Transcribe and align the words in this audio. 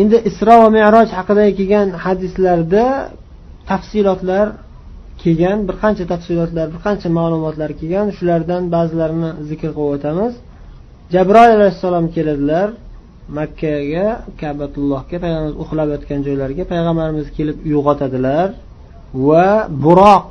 endi 0.00 0.16
isro 0.30 0.54
va 0.62 0.68
meroj 0.78 1.08
haqida 1.18 1.44
kelgan 1.58 1.88
hadislarda 2.04 2.84
tafsilotlar 3.70 4.46
kelgan 5.22 5.58
bir 5.68 5.76
qancha 5.82 6.04
tafsilotlar 6.12 6.66
bir 6.74 6.80
qancha 6.86 7.08
ma'lumotlar 7.18 7.70
kelgan. 7.80 8.06
Shulardan 8.18 8.62
ba'zilarini 8.74 9.30
zikr 9.50 9.70
qilib 9.76 9.94
o'tamiz. 9.96 10.32
Jabroil 11.14 11.50
alayhissalom 11.58 12.06
keladilar 12.16 12.68
makkaga 13.38 14.06
kabatullohga 14.40 15.16
payg'ambarimiz 15.24 15.54
uxlab 15.62 15.88
yotgan 15.94 16.20
joylariga 16.26 16.64
payg'ambarimiz 16.72 17.26
kelib 17.36 17.56
uyg'otadilar 17.68 18.48
va 19.28 19.48
buroq 19.84 20.30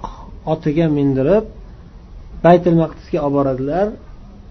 otiga 0.53 0.85
mindirib 0.97 1.45
baytul 2.45 2.75
maqdisga 2.83 3.17
olib 3.25 3.35
boradilar. 3.37 3.87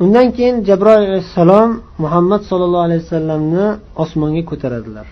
Undan 0.02 0.26
keyin 0.36 0.56
jabroil 0.68 1.02
alayhissalom 1.10 1.70
muhammad 2.04 2.42
sollallohu 2.50 2.84
alayhi 2.88 3.02
vasallamni 3.04 3.66
osmonga 4.02 4.42
ko'taradilar. 4.50 5.06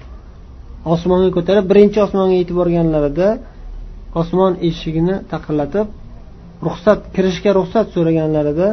Osmonga 0.95 1.31
ko'tarib 1.37 1.65
birinchi 1.71 1.99
osmonga 2.07 2.35
yetib 2.41 2.57
borganlarida 2.61 3.29
osmon 4.21 4.53
eshigini 4.69 5.15
taqillatib 5.33 5.87
ruxsat 6.67 6.99
kirishga 7.15 7.51
ruxsat 7.59 7.87
so'raganlarida 7.95 8.69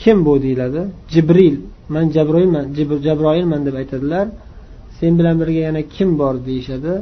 kim 0.00 0.16
bu? 0.26 0.32
deyiladi. 0.44 0.82
Jibril 1.12 1.56
man 1.94 2.04
jabroilman 2.16 2.64
jabroilman 3.06 3.60
deb 3.66 3.74
aytadilar. 3.82 4.26
Sen 4.98 5.12
bilan 5.18 5.36
birga 5.40 5.60
yana 5.68 5.82
kim 5.94 6.08
bor? 6.20 6.34
deyishadi. 6.48 6.92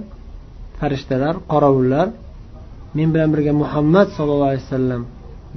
Farishtalar 0.79 1.35
qorovullar 1.53 2.07
men 2.97 3.09
bilan 3.15 3.29
birga 3.35 3.53
muhammad 3.63 4.09
sollallohu 4.17 4.51
alayhi 4.53 4.65
vasallam 4.67 5.03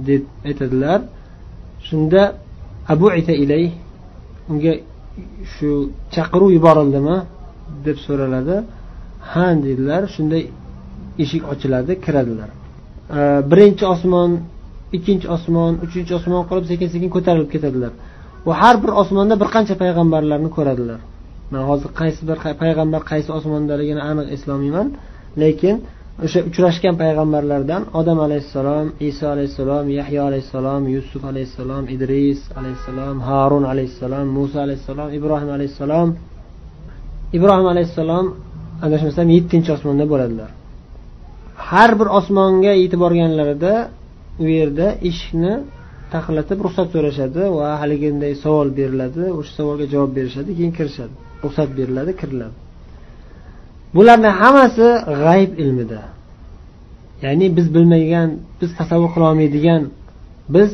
deb 0.08 0.22
aytadilar. 0.48 1.00
Shunda 1.88 2.22
abu 2.92 3.06
ita 3.20 3.34
ilay 3.44 3.64
unga 4.50 4.72
shu 5.54 5.68
chaqiruv 6.14 6.50
yuborildimi 6.56 7.16
deb 7.86 7.96
so'raladi. 8.06 8.56
Ha 9.30 9.46
dedilar. 9.66 10.02
Shunda 10.14 10.38
eshik 11.22 11.42
ochiladi 11.52 11.92
kiradilar. 12.04 12.50
Birinchi 13.50 13.84
osmon 13.94 14.30
ikkinchi 14.96 15.26
osmon 15.36 15.72
uchinchi 15.84 16.12
osmon 16.18 16.42
qilib 16.48 16.64
sekin 16.70 16.88
sekin 16.94 17.10
ko'tarilib 17.16 17.50
ketadilar. 17.54 17.92
Va 18.46 18.54
har 18.62 18.76
bir 18.82 18.90
osmonda 19.02 19.34
bir 19.42 19.48
qancha 19.54 19.74
payg'ambarlarni 19.82 20.50
ko'radilar. 20.56 21.00
Man 21.52 21.62
hozir 21.70 21.90
qaysi 22.00 22.22
bir 22.28 22.38
payg'ambar 22.62 23.02
qaysi 23.10 23.30
osmondaligini 23.38 24.02
aniq 24.10 24.26
eslolmayman 24.34 24.86
lekin 25.42 25.76
o'sha 26.20 26.40
uchrashgan 26.48 26.94
payg'ambarlardan 27.02 27.82
odam 28.00 28.18
alayhissalom 28.26 28.86
iso 29.08 29.24
alayhissalom 29.34 29.84
yahyo 29.98 30.20
alayhissalom 30.28 30.82
yusuf 30.94 31.22
alayhissalom 31.30 31.84
idris 31.94 32.40
alayhissalom 32.58 33.16
harun 33.28 33.64
alayhissalom 33.72 34.26
muso 34.36 34.58
alayhissalom 34.66 35.08
ibrohim 35.18 35.50
alayhissalom. 35.56 36.08
Ibrohim 37.36 37.66
alayhissalom 37.72 38.26
adashmasam 38.86 39.26
yettinchi 39.36 39.70
osmonda 39.76 40.04
bo'ladilar. 40.12 40.50
Har 41.68 41.90
bir 42.00 42.08
osmonga 42.18 42.72
yetib 42.82 43.00
borganlarida 43.04 43.74
u 44.44 44.46
yerda 44.58 44.86
eshikni 45.08 45.54
taqillatib 46.14 46.58
ruxsat 46.66 46.88
so'rashadi 46.94 47.42
va 47.58 47.68
haligiday 47.82 48.32
savol 48.44 48.68
beriladi 48.78 49.24
o'sha 49.38 49.52
savolga 49.58 49.86
javob 49.94 50.10
berishadi 50.18 50.50
keyin 50.58 50.72
kirishadi. 50.78 51.14
Ruxsat 51.44 51.70
beriladi 51.78 52.12
kiriladi. 52.20 52.56
Bularni 53.96 54.30
hammasi 54.40 54.88
g'ayb 55.24 55.52
ilmida. 55.62 56.00
Ya'ni 57.24 57.46
biz 57.56 57.66
bilmagan 57.74 58.28
biz 58.60 58.70
tasavvur 58.80 59.10
qilolmaydigan 59.14 59.82
biz 60.54 60.70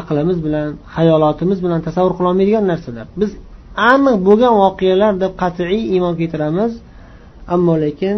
aqlimiz 0.00 0.38
bilan 0.46 0.68
hayolotimiz 0.96 1.58
bilan 1.64 1.80
tasavvur 1.86 2.14
qilolmaydigan 2.18 2.64
narsalar. 2.72 3.06
Biz 3.20 3.30
aniq 3.90 4.16
bo'lgan 4.26 4.54
voqealar 4.62 5.12
deb 5.22 5.32
qat'iy 5.42 5.80
iymon 5.94 6.14
keltiramiz 6.20 6.72
ammo 7.54 7.74
lekin 7.84 8.16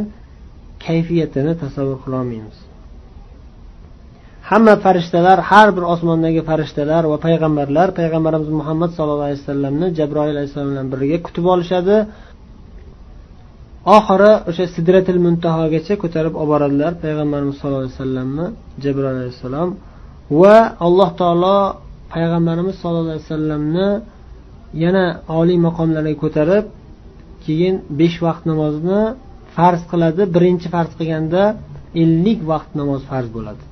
kayfiyatini 0.86 1.52
tasavvur 1.62 1.98
qilolmaymiz 2.04 2.56
hamma 4.50 4.74
farishtalar 4.84 5.38
har 5.50 5.68
bir 5.76 5.84
osmondagi 5.92 6.42
farishtalar 6.50 7.02
va 7.12 7.16
payg'ambarlar 7.26 7.88
payg'ambarimiz 7.98 8.50
muhammad 8.60 8.90
sallallohu 8.96 9.28
alayhi 9.28 9.42
vasallamni 9.42 9.86
jabroil 9.98 10.30
alayhissalom 10.34 10.70
bilan 10.72 10.86
birga 10.94 11.18
kutib 11.26 11.44
olishadi. 11.54 11.96
Oxiri 13.96 14.32
o'sha 14.48 14.64
sidratil 14.76 15.20
muntahogacha 15.26 15.94
ko'tarib 16.02 16.34
olib 16.42 16.50
boradilar 16.52 16.92
payg'ambarimiz 17.04 17.54
sallallohu 17.60 17.82
alayhi 17.84 17.96
vasallamni 17.96 18.46
jabroil 18.84 19.08
alayhissalom 19.14 19.70
va 20.40 20.56
alloh 20.86 21.10
taolo 21.20 21.58
payg'ambarimiz 22.14 22.74
sallallohu 22.80 23.08
alayhi 23.08 23.24
vasallamni 23.26 23.88
yana 24.84 25.04
oliy 25.40 25.58
maqomlarga 25.66 26.14
ko'tarib 26.22 26.64
keyin 27.44 27.74
besh 28.00 28.16
vaqt 28.26 28.42
namozni 28.50 29.00
farz 29.56 29.82
qiladi. 29.92 30.22
Birinchi 30.34 30.66
farz 30.74 30.90
qilganda 30.98 31.42
ellik 32.02 32.40
vaqt 32.52 32.70
namoz 32.80 33.02
farz 33.10 33.28
bo'ladi. 33.36 33.64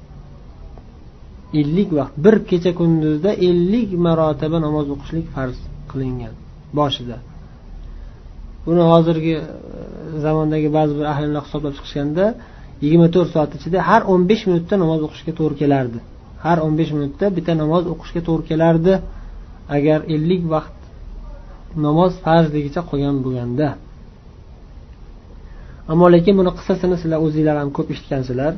Ellik 1.61 1.91
vaqt 1.99 2.15
bir 2.25 2.35
kecha 2.51 2.73
kunduzda 2.81 3.31
ellik 3.49 3.89
marotaba 4.07 4.59
namoz 4.67 4.87
o'qishlik 4.95 5.27
farz 5.35 5.57
qilingan 5.91 6.35
boshida. 6.79 7.17
Buni 8.67 8.83
hozirgi 8.93 9.35
e, 9.41 9.45
zamondagi 10.25 10.69
ba'zi 10.79 10.93
bir 10.99 11.07
ahlimlar 11.13 11.43
hisoblab 11.47 11.73
chiqishganda 11.79 12.25
yigirma 12.83 13.09
to'rt 13.15 13.31
soat 13.35 13.51
ichida 13.59 13.79
har 13.91 14.03
o'n 14.13 14.23
besh 14.31 14.43
minutda 14.49 14.75
namoz 14.83 15.01
o'qishga 15.07 15.33
to'g'ri 15.39 15.57
kelardi. 15.63 15.99
Har 16.45 16.59
o'n 16.65 16.75
besh 16.81 16.93
minutda 16.97 17.27
bitta 17.37 17.53
namoz 17.63 17.85
o'qishga 17.93 18.21
to'g'ri 18.29 18.45
kelardi 18.51 18.93
agar 19.77 19.99
ellik 20.15 20.43
vaqt 20.55 20.79
namoz 21.87 22.13
farzligicha 22.25 22.81
qolgan 22.91 23.17
bo'lganda. 23.25 23.69
Ammo 25.93 26.07
lekin 26.15 26.35
buni 26.41 26.51
qissasini 26.59 26.97
sizlar 27.03 27.19
o'zinglar 27.27 27.57
ham 27.63 27.71
ko'p 27.77 27.89
eshitgansizlar 27.95 28.53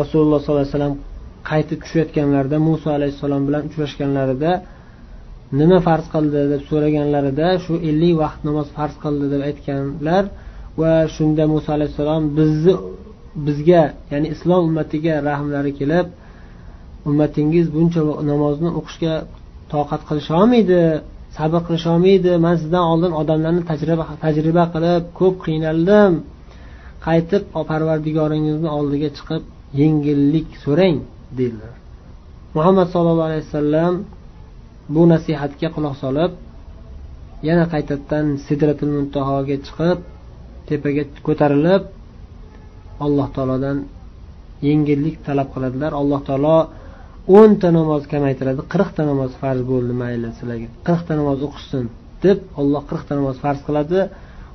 rasululloh 0.00 0.38
sollallohu 0.44 0.64
alayhi 0.64 0.74
vasallam 0.76 0.96
qaytib 1.50 1.78
tushayotganlarida 1.84 2.58
muso 2.68 2.88
alayhissalom 2.98 3.42
bilan 3.48 3.62
uchrashganlarida 3.68 4.50
nima 5.58 5.78
farz 5.86 6.06
qildi 6.14 6.40
deb 6.52 6.62
so'raganlarida 6.70 7.48
shu 7.64 7.74
ellik 7.90 8.14
vaqt 8.22 8.40
namoz 8.48 8.68
farz 8.76 8.94
qildi 9.04 9.26
deb 9.32 9.42
aytganlar 9.48 10.24
va 10.80 10.92
shunda 11.16 11.44
muso 11.52 11.68
alayhissalom 11.76 12.22
bizni 12.38 12.74
bizga 13.46 13.82
ya'ni 14.12 14.28
islom 14.34 14.62
ummatiga 14.68 15.14
rahmlari 15.30 15.72
kelib 15.80 16.06
ummatingiz 17.08 17.66
buncha 17.76 18.00
namozni 18.30 18.70
o'qishga 18.78 19.14
toqat 19.72 20.00
qilisholmaydi 20.08 20.80
sabr 21.36 21.60
qilisholmaydi 21.66 22.32
man 22.44 22.54
sizdan 22.62 22.84
oldin 22.92 23.12
odamlarni 23.20 23.62
tajriba 23.70 24.04
tajriba 24.24 24.64
qilib 24.74 25.02
ko'p 25.18 25.36
qiynaldim. 25.46 26.12
Qaytib 27.06 27.42
parvardigoringizni 27.70 28.68
oldiga 28.78 29.08
chiqib 29.16 29.42
yengillik 29.80 30.48
so'rang 30.64 30.96
dedilar. 31.38 31.74
Muhammad 32.56 32.86
sollallohu 32.94 33.28
alayhi 33.30 33.44
vasallam 33.48 33.94
bu 34.94 35.02
nasihatga 35.12 35.68
quloq 35.76 35.94
solib 36.02 36.32
yana 37.48 37.64
qaytadan 37.72 38.26
sidratul 38.46 38.92
muntahoga 38.96 39.56
chiqib 39.66 39.98
tepaga 40.68 41.04
ko'tarilib 41.26 41.82
alloh 43.04 43.28
taolodan 43.36 43.78
yengillik 44.68 45.16
talab 45.26 45.48
qiladilar. 45.54 45.90
Alloh 46.00 46.20
taolo 46.28 46.56
o'nta 47.38 47.68
namoz 47.78 48.02
kamaytiradi 48.12 48.62
qirqta 48.72 49.02
namoz 49.10 49.32
farz 49.40 49.60
bo'ldi 49.70 49.92
mayli 50.02 50.28
sizlarga. 50.38 50.68
Qirqta 50.86 51.12
namoz 51.20 51.38
o'qishsin 51.46 51.84
deb 52.24 52.38
olloh 52.60 52.82
qirqta 52.90 53.12
namoz 53.18 53.36
farz 53.44 53.60
qiladi. 53.68 54.00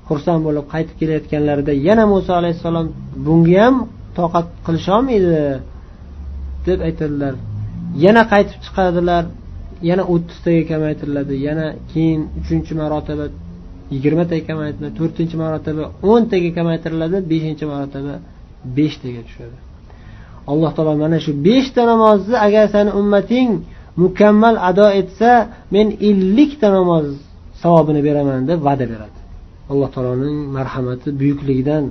Xursand 0.08 0.42
bo'lib 0.48 0.66
qaytib 0.74 0.96
kelayotganlarida 1.02 1.74
yana 1.88 2.04
muso 2.14 2.32
alayhissalom 2.42 2.88
bunga 3.26 3.58
ham 3.64 3.76
toqat 4.18 4.48
qilisholmaydi 4.66 5.32
deb 6.68 6.80
aytadilar. 6.88 7.34
Yana 8.06 8.24
qaytib 8.34 8.60
chiqadilar. 8.66 9.24
Yana 9.90 10.04
o'ttiztaga 10.14 10.64
kamaytiriladi 10.72 11.36
yana 11.48 11.66
keyin 11.92 12.22
uchinchi 12.40 12.74
marotaba 12.82 13.26
yigirmataga 13.94 14.44
kamaytiriladi 14.50 14.96
to'rtinchi 15.00 15.36
marotaba 15.44 15.84
o'ntaga 16.12 16.50
kamaytiriladi 16.58 17.18
beshinchi 17.32 17.66
marotaba 17.72 18.14
beshtaga 18.78 19.22
tushadi. 19.28 19.58
Alloh 20.52 20.72
taolo 20.76 20.94
mana 21.04 21.18
shu 21.26 21.32
beshta 21.48 21.82
namozni 21.92 22.36
agar 22.46 22.64
sani 22.74 22.92
ummating 23.02 23.50
mukammal 24.04 24.56
ado 24.70 24.88
etsa 25.02 25.32
men 25.74 25.88
ellikta 26.10 26.68
namoz 26.78 27.08
savobini 27.62 28.02
beraman 28.08 28.42
deb 28.50 28.60
va'da 28.68 28.86
beradi. 28.94 29.20
Alloh 29.72 29.90
taoloning 29.96 30.38
marhamati 30.58 31.08
buyukligidan 31.20 31.84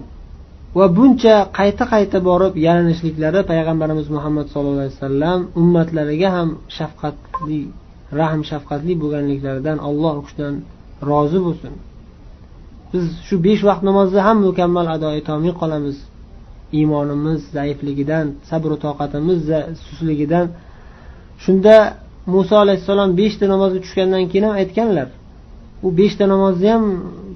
va 0.79 0.87
buncha 0.96 1.35
qayta 1.58 1.85
qayta 1.94 2.19
borib 2.29 2.55
yalinishliklari 2.67 3.41
payg'ambarimiz 3.50 4.06
muhammad 4.17 4.46
sallallohu 4.52 4.82
alayhi 4.85 4.96
vasallam 4.99 5.38
ummatlariga 5.61 6.29
ham 6.37 6.49
shafqatli 6.76 7.61
rahm 8.20 8.40
shafqatli 8.50 8.94
bo'lganliklaridan 9.02 9.78
alloh 9.88 10.14
u 10.20 10.22
kishidan 10.26 10.55
rozi 11.08 11.38
bo'lsin. 11.46 11.72
Biz 12.93 13.05
shu 13.26 13.34
besh 13.46 13.62
vaqt 13.69 13.82
namozni 13.90 14.20
ham 14.26 14.38
mukammal 14.46 14.87
ado 14.96 15.08
etolmay 15.20 15.55
qolamiz. 15.62 15.96
Iymonimiz 16.78 17.40
zaifligidan 17.56 18.26
sabru 18.50 18.76
toqatimiz 18.84 19.40
susligidan. 19.87 20.46
Shunda 21.44 21.75
muso 22.34 22.55
alayhissalom 22.64 23.11
beshta 23.20 23.44
namozga 23.55 23.81
tushgandan 23.84 24.25
keyin 24.31 24.44
ham 24.46 24.55
aytganlar 24.62 25.08
u 25.87 25.88
beshta 25.99 26.25
namozni 26.32 26.69
ham 26.75 26.84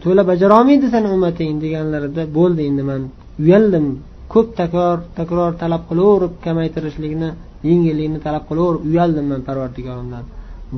to'la 0.04 0.22
bajarolmaydi 0.30 0.86
ummating 1.16 1.52
deganlarida 1.64 2.22
bo'ldi 2.38 2.62
endi 2.70 2.82
man 2.90 3.02
uyaldim. 3.42 3.86
Ko'p 4.32 4.48
takror 4.60 4.98
takror 5.18 5.50
talab 5.62 5.82
qilaverib 5.90 6.32
kamaytirishlikni 6.46 7.30
yengillikni 7.68 8.18
talab 8.26 8.44
qilaverib 8.50 8.82
uyaldim 8.90 9.26
man 9.32 9.40
parvardigorimdan. 9.48 10.24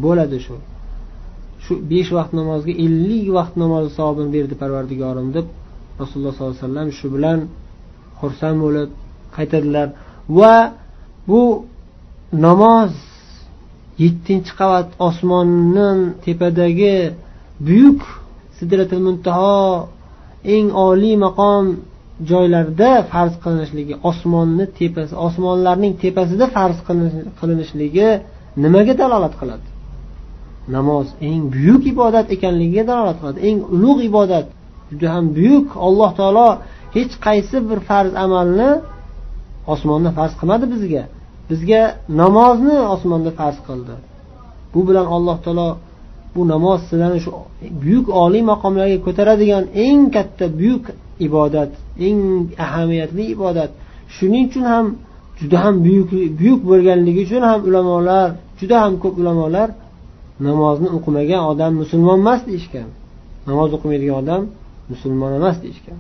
Bo'ladi 0.05 0.39
shu. 0.47 0.57
Shu 1.65 1.73
besh 1.91 2.11
vaqt 2.19 2.33
namozga 2.41 2.73
ellik 2.85 3.27
vaqt 3.39 3.55
namozni 3.63 3.91
savobini 3.99 4.31
berdi 4.37 4.55
parvardigorim 4.63 5.29
deb 5.37 5.47
rasululloh 6.01 6.33
sollallohu 6.35 6.57
alayhi 6.57 6.67
vasallam 6.67 6.89
shu 6.99 7.07
bilan 7.15 7.39
xursand 8.21 8.59
bo'lib 8.65 8.91
qaytadilar. 9.37 9.89
Va 10.39 10.57
bu 11.29 11.43
namoz 12.47 12.93
yettinchi 14.05 14.53
qavat 14.61 14.89
osmonni 15.09 15.89
tepadagi 16.25 16.97
buyuk 17.67 18.01
sidratil 18.59 19.03
muntaho 19.07 19.61
eng 20.55 20.67
oliy 20.89 21.17
maqom 21.27 21.65
joylarda 22.31 22.91
farz 23.13 23.35
qilinishligi 23.45 23.95
osmonni 24.11 24.65
tepasi 24.79 25.15
osmonlarning 25.27 25.93
tepasida 26.05 26.47
farz 26.57 26.79
qilinishligi 27.41 28.09
nimaga 28.65 28.93
dalolat 29.03 29.35
qiladi? 29.41 29.67
Namoz 30.77 31.07
eng 31.29 31.43
buyuk 31.55 31.83
ibodat 31.93 32.27
ekanligiga 32.35 32.83
dalolat 32.91 33.17
qiladi. 33.21 33.39
Eng 33.49 33.59
ulug' 33.75 34.03
ibodat 34.11 34.47
juda 34.91 35.09
ham 35.15 35.25
buyuk 35.37 35.67
alloh 35.87 36.11
taolo 36.19 36.49
hech 36.97 37.13
qaysi 37.27 37.57
bir 37.69 37.79
farz 37.89 38.13
amalni 38.25 38.71
osmonda 39.73 40.11
farz 40.19 40.33
qilmadi 40.41 40.67
bizga. 40.75 41.05
Bizga 41.51 41.83
namozni 42.21 42.77
osmonda 42.95 43.31
farz 43.41 43.59
qildi. 43.69 43.95
Bu 44.73 44.81
bilan 44.89 45.07
alloh 45.17 45.37
taolo 45.45 45.69
bu 46.35 46.41
namoz 46.53 46.81
sizlarni 46.89 47.21
shu 47.25 47.31
buyuk 47.83 48.07
oliy 48.23 48.43
maqomlarga 48.53 48.99
ko'taradigan 49.07 49.65
eng 49.87 50.01
katta 50.17 50.45
buyuk 50.61 50.85
ibodat 51.27 51.73
eng 52.07 52.21
ahamiyatli 52.65 53.25
ibodat. 53.35 53.71
Shuning 54.17 54.45
uchun 54.51 54.65
ham 54.73 54.87
juda 55.41 55.59
ham 55.65 55.75
buyuk 55.87 56.09
buyuk 56.41 56.61
bo'lganligi 56.71 57.21
uchun 57.27 57.43
ham 57.51 57.61
ulamolar 57.69 58.29
juda 58.61 58.77
ham 58.85 58.93
ko'p 59.03 59.15
ulamolar 59.23 59.69
namozni 60.49 60.89
o'qimagan 60.97 61.43
odam 61.53 61.73
musulmon 61.83 62.19
emas 62.25 62.41
deyishgan. 62.49 62.89
Namoz 63.49 63.71
o'qimaydigan 63.77 64.17
odam 64.23 64.43
musulmon 64.93 65.33
emas 65.41 65.57
deyishgan. 65.65 65.99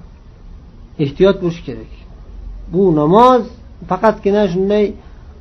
Ehtiyot 1.04 1.36
bo'lish 1.42 1.60
kerak. 1.66 1.92
Bu 2.72 2.82
namoz 3.00 3.42
faqatgina 3.90 4.42
shunday 4.52 4.84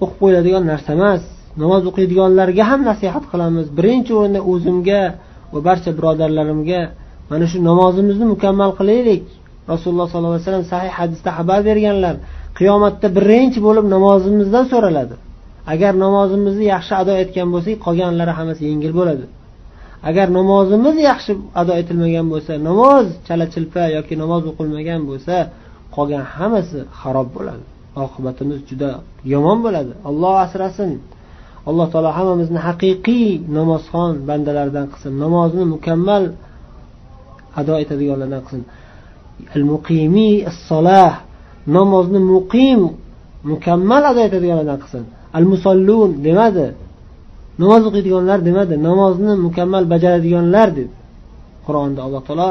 o'qib 0.04 0.18
qo'yiladigan 0.22 0.63
narsa 0.72 0.90
emas. 0.98 1.22
Namoz 1.62 1.81
o'qiydiganlarga 1.90 2.63
ham 2.72 2.81
nasihat 2.90 3.24
qilamiz. 3.31 3.66
Birinchi 3.78 4.12
o'rinda 4.19 4.42
o'zimga 4.51 5.01
va 5.54 5.60
barcha 5.68 5.92
birodarlarimga 5.98 6.81
mana 7.30 7.46
shu 7.51 7.57
namozimizni 7.69 8.25
mukammal 8.34 8.72
qilaylik. 8.80 9.24
Rasululloh 9.72 10.07
sollallohu 10.12 10.36
alayhi 10.36 10.48
vasallam 10.48 10.68
sahih 10.74 10.92
hadisda 11.00 11.30
xabar 11.38 11.60
berganlar 11.69 12.16
qiyomatda 12.60 13.07
birinchi 13.18 13.60
bo'lib 13.68 13.86
namozimizdan 13.96 14.66
so'raladi. 14.72 15.16
Agar 15.73 15.94
namozimizni 16.06 16.65
yaxshi 16.73 16.94
ado 17.01 17.13
etgan 17.23 17.47
bo'lsak 17.53 17.75
qolganlari 17.85 18.33
hammasi 18.39 18.61
yengil 18.69 18.94
bo'ladi. 19.00 19.25
Agar 20.09 20.27
namozimiz 20.39 20.95
yaxshi 21.09 21.31
ado 21.61 21.73
etilmagan 21.81 22.27
bo'lsa 22.33 22.53
namoz 22.69 23.06
chala 23.27 23.45
chilpa 23.53 23.83
yoki 23.97 24.13
namoz 24.23 24.44
o'qilmagan 24.51 25.01
bo'lsa 25.09 25.35
qolgan 25.95 26.23
hammasi 26.35 26.79
xarob 27.00 27.27
bo'ladi. 27.38 27.63
Oqibatimiz 28.06 28.59
juda 28.69 28.89
yomon 29.33 29.57
bo'ladi. 29.65 29.91
Olloh 30.09 30.33
asrasin. 30.45 30.91
Alloh 31.69 31.88
taolo 31.94 32.09
hammamizni 32.19 32.59
haqiqiy 32.67 33.29
namozxon 33.57 34.13
bandalardan 34.29 34.85
qilsin. 34.91 35.12
Namozni 35.23 35.63
mukammal 35.73 36.23
ado 37.59 37.73
etadiganlardan 37.83 38.41
qilsin. 38.45 38.63
Al 39.55 39.63
muqimiy 39.71 40.35
namozni 41.77 42.19
muqim 42.33 42.81
mukammal 43.51 44.03
ado 44.12 44.19
etadiganlardan 44.27 44.79
qilsin. 44.83 45.03
Al 45.37 45.45
musallun 45.51 46.11
demadi. 46.27 46.67
Namoz 47.61 47.81
o'qiydiganlar 47.89 48.39
demadi. 48.49 48.73
Namozni 48.89 49.33
mukammal 49.45 49.83
bajaradiganlar 49.93 50.67
dedi 50.79 50.93
qur'onda 51.65 51.99
alloh 52.05 52.21
taolo 52.27 52.49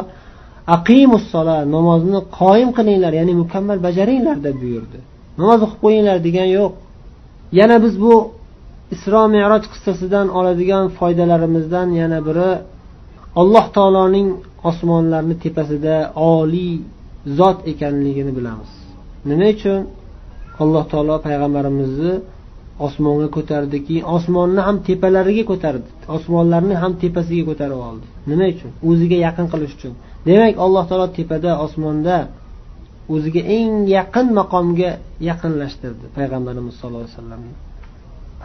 aqimussola 0.76 1.56
namozni 1.74 2.18
qoyim 2.40 2.70
qilinglar 2.78 3.12
ya'ni 3.20 3.34
mukammal 3.42 3.78
bajaringlar 3.86 4.36
deb 4.46 4.56
buyurdi. 4.62 4.98
Namoz 5.40 5.60
o'qib 5.66 5.78
qo'yinglar 5.84 6.16
degan 6.26 6.48
yo'q. 6.58 6.72
Yana 7.58 7.76
biz 7.84 7.94
bu 8.04 8.14
isro 8.94 9.22
meroj 9.36 9.64
qissasidan 9.72 10.26
oladigan 10.38 10.84
foydalarimizdan 10.98 11.88
yana 12.00 12.18
biri 12.28 12.50
alloh 13.40 13.66
taoloning 13.76 14.28
osmonlarni 14.70 15.34
tepasida 15.44 15.96
oliy 16.32 16.74
zot 17.38 17.58
ekanligini 17.72 18.32
bilamiz. 18.38 18.70
Nima 19.30 19.48
uchun? 19.56 19.80
Alloh 20.62 20.84
taolo 20.92 21.14
payg'ambarimizni 21.26 22.12
osmonga 22.86 23.28
ko'tardi 23.36 23.78
keyin 23.86 24.04
osmonni 24.16 24.60
ham 24.66 24.76
tepalariga 24.88 25.44
ko'tardi. 25.50 25.88
Osmonlarni 26.16 26.74
ham 26.82 26.92
tepasiga 27.02 27.44
ko'tarib 27.50 27.80
oldi. 27.88 28.06
Nima 28.30 28.46
uchun? 28.54 28.70
O'ziga 28.88 29.16
yaqin 29.26 29.46
qilish 29.52 29.74
uchun. 29.78 29.94
Demak 30.26 30.54
alloh 30.64 30.84
taolo 30.90 31.06
tepada 31.18 31.50
osmonda 31.66 32.16
o'ziga 33.14 33.42
eng 33.56 33.72
yaqin 33.96 34.26
maqomga 34.38 34.90
yaqinlashtirdi 35.28 36.04
payg'ambarimiz 36.16 36.74
sallallohu 36.80 37.04
alayhi 37.04 37.16
vasallamni 37.16 37.52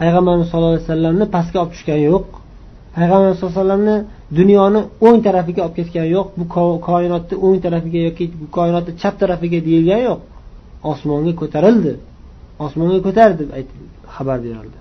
payg'ambarimiz 0.00 0.46
sallallohu 0.50 0.74
alayhi 0.74 0.86
vasallamni 0.88 1.24
pastga 1.36 1.58
olib 1.62 1.72
tushgani 1.74 2.04
yo'q. 2.12 2.26
Payg'ambarimiz 2.96 3.36
sallallohu 3.38 3.60
alayhi 3.60 3.70
vasallamni 3.70 3.96
dunyoni 4.38 4.80
o'ng 5.06 5.18
tarafiga 5.26 5.60
olib 5.66 5.76
ketgani 5.78 6.08
yo'q. 6.16 6.28
Bu 6.38 6.44
koinotni 6.88 7.34
o'ng 7.46 7.58
tarafiga 7.64 8.00
yoki 8.08 8.24
bu 8.40 8.46
koinotni 8.58 8.92
chap 9.02 9.14
tarafiga 9.22 9.58
deyilgani 9.68 10.04
yo'q. 10.10 10.20
Osmonga 10.90 11.32
ko'tarildi. 11.40 11.92
Osmonga 12.66 12.98
ko'tar 13.06 13.30
deb 13.40 13.48
xabar 14.16 14.38
berildi. 14.46 14.78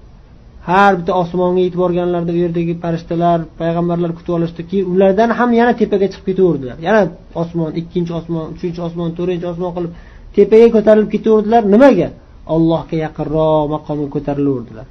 Har 0.69 0.91
bitta 0.99 1.13
osmonga 1.23 1.61
yetib 1.65 1.79
borganlarida 1.83 2.31
u 2.37 2.39
yerdagi 2.45 2.73
farishtalar 2.83 3.39
payg'ambarlar 3.59 4.11
kutib 4.17 4.33
olishdi 4.37 4.61
keyin 4.69 4.85
ulardan 4.93 5.29
ham 5.39 5.49
yana 5.59 5.73
tepaga 5.81 6.07
chiqib 6.13 6.25
ketaverdilar. 6.29 6.77
Yana 6.87 7.01
osmon 7.41 7.69
ikkinchi 7.81 8.13
osmon 8.19 8.45
uchinchi 8.55 8.81
osmon 8.87 9.09
to'rtinchi 9.17 9.47
osmon 9.53 9.71
qilib 9.75 9.91
tepaga 10.35 10.67
ko'tarilib 10.75 11.09
ketaverdilar. 11.15 11.63
Nimaga? 11.73 12.07
Allohga 12.55 12.95
yaqinroq 13.05 13.65
maqomga 13.75 14.07
ko'tarilaverdilar. 14.15 14.87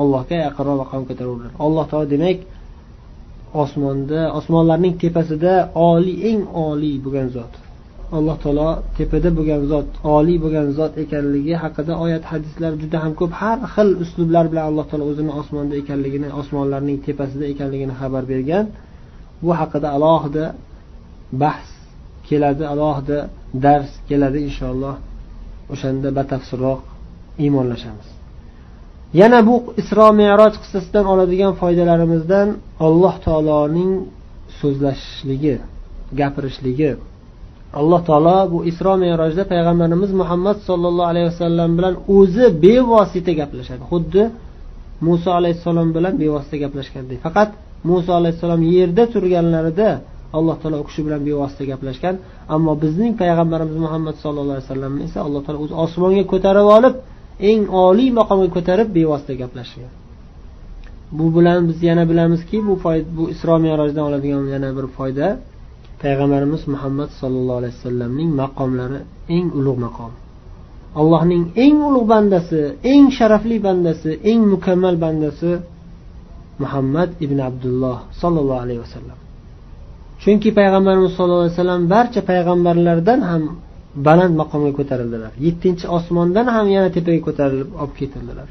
Allohga 0.00 0.36
yaqinroq 0.46 0.76
maqomga 0.82 1.06
ko'taraverdilar 1.10 1.52
alloh 1.66 1.84
taolo 1.90 2.06
demak 2.14 2.38
osmonda 3.62 4.20
osmonlarning 4.38 4.94
tepasida 5.02 5.54
oliy 5.74 6.18
eng 6.30 6.42
oliy 6.68 6.96
bo'lgan 7.04 7.28
zot. 7.36 7.52
Alloh 8.16 8.36
taolo 8.42 8.70
tepada 8.98 9.28
bo'lgan 9.38 9.62
zot 9.72 9.88
oliy 10.16 10.38
bo'lgan 10.44 10.66
zot 10.78 10.92
ekanligi 11.04 11.54
haqida 11.62 11.92
oyat 12.04 12.24
hadislar 12.30 12.72
juda 12.82 12.98
ham 13.04 13.12
ko'p. 13.20 13.32
Har 13.40 13.58
xil 13.74 13.88
uslublar 14.04 14.44
bilan 14.52 14.64
alloh 14.70 14.84
taolo 14.90 15.04
o'zini 15.12 15.32
osmonda 15.40 15.74
ekanligini 15.82 16.28
osmonlarning 16.40 16.98
tepasida 17.06 17.46
ekanligini 17.52 17.94
xabar 18.00 18.22
bergan. 18.32 18.64
Bu 19.42 19.50
haqida 19.60 19.88
alohida 19.96 20.44
bahs 21.42 21.68
keladi 22.28 22.64
alohida 22.72 23.18
dars 23.64 23.90
keladi 24.08 24.38
inshaalloh. 24.48 24.94
O'shanda 25.72 26.08
batafsilroq 26.18 26.80
iymonlashamiz. 27.44 28.08
Yana 29.20 29.40
bu 29.48 29.54
isro 29.80 30.06
meroj 30.22 30.54
qissasidan 30.62 31.04
oladigan 31.12 31.52
foydalarimizdan 31.60 32.48
alloh 32.86 33.14
taoloning 33.26 33.92
so'zlashishligi 34.60 35.54
gapirishligi 36.20 36.90
alloh 37.78 38.00
taolo 38.08 38.38
bu 38.52 38.58
isro 38.70 38.92
merojda 39.04 39.44
payg'ambarimiz 39.52 40.10
muhammad 40.20 40.56
sollallohu 40.68 41.08
alayhi 41.12 41.28
vasallam 41.32 41.70
bilan 41.78 41.94
o'zi 42.18 42.44
bevosita 42.64 43.32
gaplashadi. 43.40 43.82
Xuddi 43.90 44.22
muso 45.06 45.30
alayhissalom 45.40 45.88
bilan 45.96 46.14
bevosita 46.22 46.56
gaplashgandek 46.64 47.18
faqat 47.26 47.50
muso 47.90 48.10
alayhissalom 48.20 48.60
yerda 48.74 49.04
turganlarida 49.14 49.88
alloh 50.38 50.56
taolo 50.62 50.76
u 50.82 50.84
kishi 50.88 51.00
bilan 51.06 51.20
bevosita 51.28 51.64
gaplashgan. 51.72 52.14
Ammo 52.54 52.72
bizning 52.84 53.12
payg'ambarimiz 53.22 53.76
muhammad 53.84 54.16
sallallohu 54.22 54.54
alayhi 54.56 54.66
vasallamni 54.68 55.02
esa 55.08 55.18
alloh 55.26 55.40
taolo 55.44 55.58
o'zi 55.64 55.74
osmonga 55.84 56.24
ko'tarib 56.32 56.66
olib 56.76 56.94
eng 57.50 57.62
oliy 57.86 58.10
maqomga 58.18 58.48
ko'tarib 58.56 58.88
bevosita 58.98 59.34
gaplashgan. 59.42 59.90
Bu 61.18 61.26
bilan 61.36 61.60
biz 61.68 61.78
yana 61.88 62.04
bilamizki 62.10 62.58
bu 62.68 62.74
bu 63.16 63.22
isro 63.34 63.54
merojdan 63.66 64.04
oladigan 64.08 64.44
yana 64.54 64.68
bir 64.76 64.86
foyda 64.96 65.26
payg'ambarimiz 66.02 66.62
muhammad 66.74 67.10
sollallohu 67.20 67.58
alayhi 67.60 67.74
vasallamning 67.78 68.30
maqomlari 68.42 68.98
eng 69.36 69.46
ulug' 69.58 69.80
maqom. 69.86 70.12
Allohning 71.00 71.44
eng 71.64 71.76
ulug' 71.88 72.08
bandasi 72.14 72.62
eng 72.92 73.04
sharafli 73.16 73.56
bandasi 73.66 74.10
eng 74.30 74.40
mukammal 74.52 74.94
bandasi 75.04 75.52
muhammad 76.62 77.10
ibn 77.24 77.38
abdulloh 77.48 77.96
sollallohu 78.20 78.60
alayhi 78.64 78.80
vasallam. 78.84 79.18
Chunki 80.22 80.48
payg'ambarimiz 80.58 81.12
sollallohu 81.16 81.44
alayhi 81.44 81.56
vasallam 81.58 81.82
barcha 81.94 82.20
payg'ambarlardan 82.30 83.20
ham 83.30 83.42
baland 84.06 84.34
maqomga 84.42 84.72
ko'tarildilar. 84.78 85.32
Yettinchi 85.46 85.86
osmondan 85.96 86.46
ham 86.54 86.66
yana 86.76 86.88
tepaga 86.96 87.20
ko'tarilib 87.26 87.70
olib 87.82 87.94
ketildilar. 88.00 88.48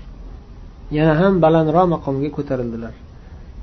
Yana 0.98 1.14
ham 1.22 1.34
balandroq 1.44 1.88
maqomga 1.96 2.30
ko'tarildilar. 2.38 2.94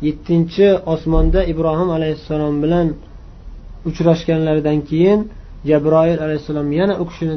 Yettinchi 0.07 0.67
osmonda 0.95 1.41
ibrohim 1.53 1.89
alayhissalom 1.97 2.55
bilan 2.65 2.87
uchrashganlaridan 3.89 4.79
keyin 4.89 5.21
jabroil 5.69 6.19
alayhissalom 6.25 6.69
yana 6.81 6.95
u 7.03 7.05
kishini 7.11 7.37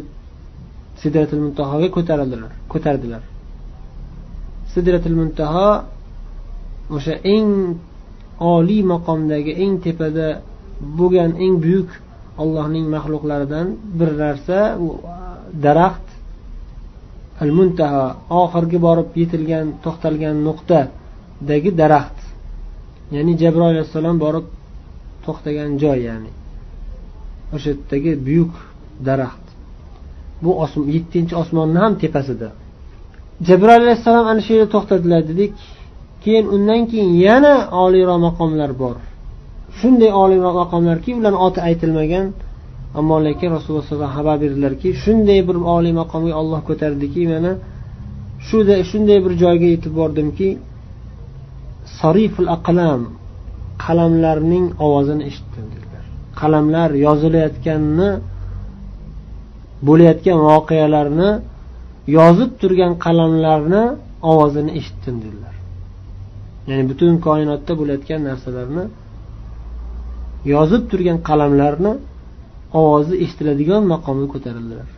sidratil 1.02 1.42
muntahoga 1.46 1.88
ko'tarildilar 1.96 2.52
ko'tardilar. 2.74 3.24
Sidratil 4.74 5.16
muntaho 5.22 5.70
o'sha 6.96 7.14
eng 7.36 7.50
oliy 8.56 8.82
maqomdagi 8.94 9.52
eng 9.64 9.74
tepada 9.86 10.28
bo'lgan 11.00 11.32
eng 11.44 11.56
buyuk 11.64 11.90
allohning 12.42 12.86
maxluqlaridan 12.96 13.68
bir 14.00 14.10
narsa 14.24 14.60
u 14.86 14.88
daraxt 15.66 16.08
al 17.44 17.52
muntaho 17.58 18.06
oxirgi 18.44 18.78
borib 18.88 19.10
yetilgan 19.22 19.66
to'xtalgan 19.84 20.36
nuqtadagi 20.48 21.70
daraxt. 21.82 22.20
Ya'ni 23.16 23.34
jabroil 23.42 23.72
alayhissalom 23.74 24.18
borib 24.26 24.46
to'xtagan 25.26 25.70
joy 25.84 26.00
ya'ni. 26.10 26.32
O'sha 27.56 27.70
yerdagi 27.72 28.12
buyuk 28.28 28.54
daraxt. 29.08 29.46
Bu 30.44 30.52
yettinchi 30.96 31.34
osmonni 31.42 31.80
ham 31.84 31.94
tepasida. 32.04 32.50
Jabroil 33.48 33.82
alayhissalom 33.86 34.26
ana 34.32 34.42
shu 34.46 34.52
yerda 34.54 34.70
to'xtadilar 34.76 35.22
dedik 35.32 35.52
keyin 36.24 36.46
undan 36.56 36.82
keyin 36.92 37.12
yana 37.28 37.54
oliyroq 37.84 38.20
maqomlar 38.28 38.72
bor. 38.82 38.96
Shunday 39.80 40.12
oliyroq 40.24 40.56
maqomlarki 40.62 41.10
ularni 41.20 41.40
oti 41.48 41.60
aytilmagan 41.70 42.26
ammo 43.00 43.18
lekin 43.28 43.50
rasululloh 43.56 43.86
sallallohu 43.86 44.10
alayhi 44.10 44.18
vasallam 44.18 44.20
xabar 44.20 44.38
berdilarki 44.44 44.90
shunday 45.04 45.40
bir 45.48 45.58
oliy 45.76 45.94
maqomga 46.02 46.34
olloh 46.42 46.62
ko'tardiki 46.70 47.22
mana 47.34 47.52
shuda 48.48 48.76
shunday 48.92 49.20
bir 49.26 49.34
joyga 49.44 49.68
yetib 49.74 49.94
bordimki 50.00 50.50
sariful 52.00 52.50
aqlam 52.58 53.02
qalamlarning 53.86 54.66
ovozini 54.86 55.24
eshitdim 55.30 55.66
qalamlar 56.42 56.90
yozilayotganini 57.06 58.10
bo'layotgan 59.88 60.40
voqealarni 60.50 61.30
yozib 62.18 62.52
turgan 62.62 62.94
qalamlarni 63.06 63.84
ovozini 64.32 64.72
eshitdim 64.80 65.16
dedilar 65.26 65.56
ya'ni 66.70 66.84
butun 66.92 67.14
koinotda 67.28 67.74
bo'layotgan 67.80 68.22
narsalarni 68.30 68.84
yozib 70.54 70.84
turgan 70.92 71.18
qalamlarni 71.30 71.92
ovozi 72.80 73.14
eshitiladigan 73.24 73.84
maqomga 73.94 74.28
ko'tarildilar. 74.34 74.90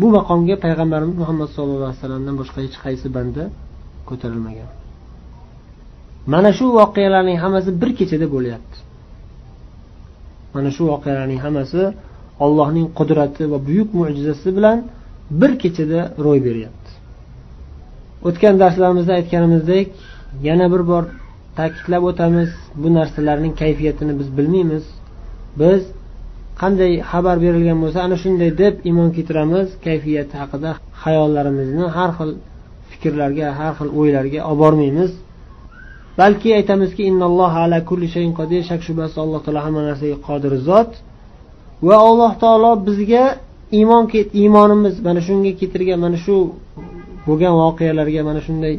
Bu 0.00 0.06
maqomga 0.18 0.56
payg'ambarimiz 0.64 1.16
muhammad 1.22 1.48
sallallohu 1.54 1.88
alayhi 1.88 1.98
vasallamdan 2.00 2.34
boshqa 2.40 2.58
hech 2.66 2.76
qaysi 2.84 3.06
banda 3.16 3.42
ko'tarilmagan. 4.08 4.70
Mana 6.32 6.50
shu 6.58 6.66
voqealarning 6.80 7.38
hammasi 7.44 7.70
bir 7.80 7.90
kechada 7.98 8.26
bo'lyapti. 8.34 8.76
Mana 10.54 10.70
shu 10.76 10.82
voqealarning 10.92 11.40
hammasi 11.46 11.82
allohning 12.44 12.86
qudrati 12.98 13.42
va 13.52 13.58
buyuk 13.68 13.88
mo'jizasi 13.98 14.48
bilan 14.56 14.78
bir 15.40 15.52
kechada 15.62 16.00
ro'y 16.24 16.40
beryapti. 16.46 16.90
O'tgan 18.28 18.54
darslarimizda 18.62 19.12
aytganimizdek 19.20 19.88
yana 20.48 20.66
bir 20.72 20.82
bor 20.90 21.04
ta'kidlab 21.58 22.02
o'tamiz 22.10 22.50
bu 22.82 22.88
narsalarning 22.98 23.54
kayfiyatini 23.62 24.12
biz 24.20 24.28
bilmaymiz. 24.38 24.84
Biz 25.60 25.82
qanday 26.60 26.92
xabar 27.10 27.36
berilgan 27.44 27.78
bo'lsa 27.84 27.98
ana 28.06 28.16
shunday 28.22 28.50
deb 28.62 28.74
iymon 28.88 29.10
keltiramiz 29.16 29.68
kayfiyati 29.86 30.34
haqida 30.42 30.70
xayollarimizni 31.02 31.86
har 31.96 32.10
xil 32.18 32.30
fikrlarga 32.90 33.48
har 33.58 33.72
xil 33.78 33.88
o'ylarga 33.98 34.40
olib 34.50 34.60
bormaymiz. 34.64 35.10
Balki 36.20 36.48
aytamizki 36.58 37.02
ala 37.62 37.78
kulli 37.88 38.08
shayin 38.14 38.32
qodir. 38.38 38.60
Shak 38.70 38.80
shubhasiz 38.86 39.18
alloh 39.24 39.40
taolo 39.44 39.60
hamma 39.66 39.80
narsaga 39.88 40.16
qodir 40.28 40.52
zot. 40.68 40.90
Va 41.86 41.96
alloh 42.08 42.32
taolo 42.42 42.70
bizga 42.86 43.24
iymon 43.78 44.04
iymonimiz 44.42 44.94
mana 45.06 45.20
shunga 45.26 45.52
keltirgan 45.60 45.98
mana 46.04 46.18
shu 46.24 46.36
bo'lgan 47.26 47.54
voqealarga 47.62 48.20
mana 48.28 48.40
shunday 48.46 48.74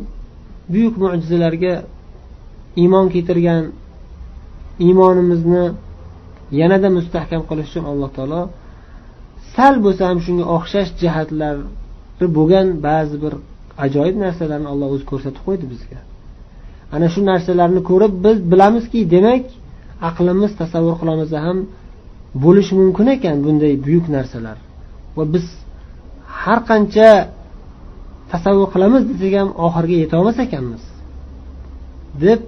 buyuk 0.74 0.96
mo'jizalarga 1.02 1.74
iymon 2.82 3.06
keltirgan 3.14 3.64
iymonimizni 4.86 5.66
yanada 6.60 6.90
mustahkam 6.98 7.42
qilish 7.50 7.70
uchun 7.72 7.86
alloh 7.92 8.10
taolo 8.18 8.42
sal 9.56 9.76
bo'lsa 9.86 10.04
ham 10.10 10.20
shunga 10.26 10.46
o'xshash 10.56 10.92
jihatlari 11.02 12.28
bo'lgan 12.38 12.68
ba'zi 12.88 13.16
bir 13.24 13.34
ajoyib 13.86 14.18
narsalarni 14.24 14.68
olloh 14.74 14.88
o'zi 14.94 15.06
ko'rsatib 15.12 15.42
qo'ydi 15.48 15.66
bizga. 15.74 16.00
Ana 16.96 17.08
shu 17.14 17.20
narsalarni 17.32 17.82
ko'rib 17.90 18.14
biz 18.26 18.38
bilamizki 18.52 19.00
demak 19.16 19.44
aqlimiz 20.10 20.52
tasavvur 20.62 20.96
qilolmasa 21.02 21.38
ham 21.46 21.58
bo'lishi 22.44 22.74
mumkin 22.82 23.08
ekan 23.16 23.38
bunday 23.46 23.74
buyuk 23.86 24.06
narsalar. 24.16 24.58
Va 25.18 25.24
biz 25.34 25.46
har 26.42 26.60
qancha 26.70 27.10
tasavvur 28.32 28.68
qilamiz 28.74 29.02
desak 29.12 29.34
ham 29.40 29.50
oxiriga 29.66 29.98
yetolmas 30.04 30.38
ekanmiz. 30.46 30.84
Deb 32.24 32.40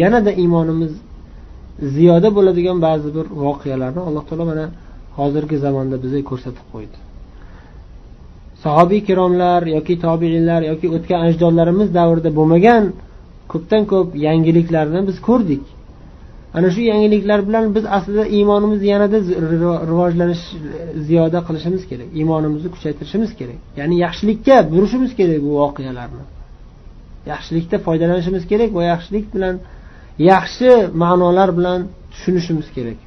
yanada 0.00 0.30
iymonimiz 0.42 0.92
ziyoda 1.94 2.28
bo'ladigan 2.36 2.78
ba'zi 2.86 3.08
bir 3.16 3.26
voqealarni 3.44 4.00
alloh 4.08 4.24
taolo 4.28 4.44
mana 4.50 4.64
hozirgi 5.18 5.56
zamonda 5.64 5.96
bizga 6.04 6.22
ko'rsatib 6.30 6.66
qo'ydi. 6.72 6.96
Sahobiy 8.64 9.00
kiromlar 9.08 9.60
yoki 9.76 9.94
tobiinlar 10.06 10.60
yoki 10.70 10.86
o'tgan 10.96 11.20
ajdodlarimiz 11.28 11.88
davrida 11.98 12.30
bo'lmagan 12.38 12.82
ko'pdan 13.52 13.82
ko'p 13.92 14.08
yangiliklarni 14.26 15.00
biz 15.08 15.16
ko'rdik. 15.28 15.64
Ana 16.56 16.68
shu 16.74 16.80
yangiliklar 16.92 17.38
bilan 17.48 17.64
biz 17.76 17.84
aslida 17.96 18.24
iymonimizni 18.36 18.88
yanada 18.94 19.18
rivojlanish 19.90 20.44
ziyoda 21.06 21.40
qilishimiz 21.46 21.82
kerak 21.90 22.08
iymonimizni 22.18 22.68
kuchaytirishimiz 22.74 23.30
kerak. 23.40 23.58
Ya'ni 23.80 23.96
yaxshilikka 24.04 24.56
burishimiz 24.72 25.12
kerak 25.18 25.40
bu 25.46 25.50
voqealarni. 25.60 26.24
Yaxshilikda 27.32 27.76
foydalanishimiz 27.86 28.44
kerak 28.50 28.70
va 28.78 28.82
yaxshilik 28.92 29.26
bilan 29.34 29.54
yaxshi 30.32 30.70
ma'nolar 31.02 31.48
bilan 31.58 31.80
tushunishimiz 32.12 32.68
kerak. 32.76 32.98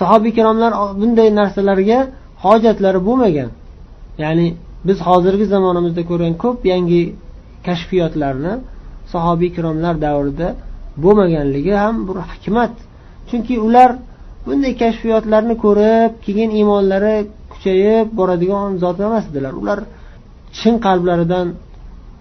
Sahobiy 0.00 0.30
ikromlar 0.34 0.72
bunday 1.00 1.28
narsalarga 1.40 1.98
hojatlari 2.44 3.00
bo'lmagan. 3.08 3.50
Ya'ni 4.22 4.46
biz 4.88 4.98
hozirgi 5.08 5.46
zamonimizda 5.54 6.02
ko'rgan 6.10 6.34
ko'p 6.44 6.60
yangi 6.72 7.02
kashfiyotlarni 7.66 8.52
sahobiy 9.12 9.48
ikromlar 9.52 9.94
davrida 10.06 10.48
bo'lmaganligi 11.04 11.74
ham 11.82 11.96
bir 12.08 12.16
hikmat. 12.32 12.74
Chunki 13.28 13.54
ular 13.66 13.90
bunday 14.46 14.72
kashfiyotlarni 14.82 15.54
ko'rib 15.64 16.12
keyin 16.24 16.50
iymonlari 16.58 17.16
kuchayib 17.52 18.06
boradigan 18.18 18.70
zot 18.82 18.98
emas 19.06 19.24
edilar. 19.30 19.52
Ular 19.62 19.78
chin 20.58 20.74
qalblaridan 20.86 21.46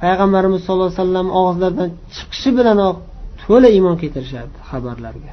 payg'ambarimiz 0.01 0.60
sallallohu 0.65 0.89
alayhi 0.91 1.01
vasallam 1.01 1.27
og'izlaridan 1.39 1.89
chiqishi 2.15 2.50
bilanoq 2.57 2.95
to'la 3.43 3.67
iymon 3.77 3.95
keltirishardi 4.01 4.57
xabarlarga. 4.69 5.31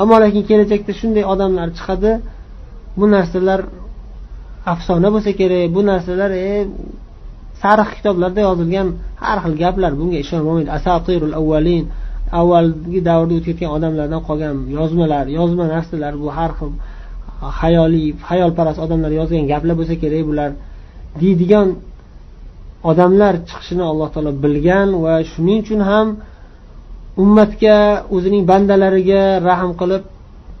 Ammo 0.00 0.16
lekin 0.24 0.42
kelajakda 0.50 0.92
shunday 1.00 1.24
odamlar 1.32 1.68
chiqadi 1.78 2.12
bu 2.98 3.06
narsalar 3.14 3.60
afsona 4.72 5.08
bo'lsa 5.14 5.30
kerak 5.40 5.64
bu 5.76 5.80
narsalar 5.90 6.30
e, 6.30 6.50
tarix 7.62 7.88
kitoblarida 7.96 8.40
yozilgan 8.48 8.88
har 9.24 9.38
xil 9.44 9.54
gaplar 9.62 9.92
bunga 10.00 10.18
ishonib 10.24 10.44
bo'lmaydi. 10.48 10.70
Asatirul 10.78 11.34
avvalin 11.40 11.84
avvalgi 12.40 13.00
davrda 13.08 13.34
o'tib 13.38 13.46
ketgan 13.48 13.70
odamlardan 13.76 14.22
qolgan 14.28 14.56
yozmalar 14.78 15.24
yozma 15.38 15.64
narsalar 15.74 16.14
bu 16.22 16.28
har 16.36 16.50
xil 16.58 16.72
hayoliy 17.60 18.08
hayolparast 18.30 18.78
odamlar 18.84 19.10
yozgan 19.20 19.44
gaplar 19.52 19.74
bo'lsa 19.80 19.94
kerak 20.02 20.22
bular 20.30 20.50
deydigan 21.20 21.68
odamlar 22.90 23.34
chiqishini 23.48 23.84
alloh 23.90 24.08
taolo 24.14 24.32
bilgan 24.44 24.88
va 25.04 25.14
shuning 25.32 25.58
uchun 25.64 25.80
ham 25.90 26.06
ummatga 27.22 27.78
o'zining 28.14 28.42
bandalariga 28.50 29.22
rahm 29.48 29.70
qilib 29.80 30.02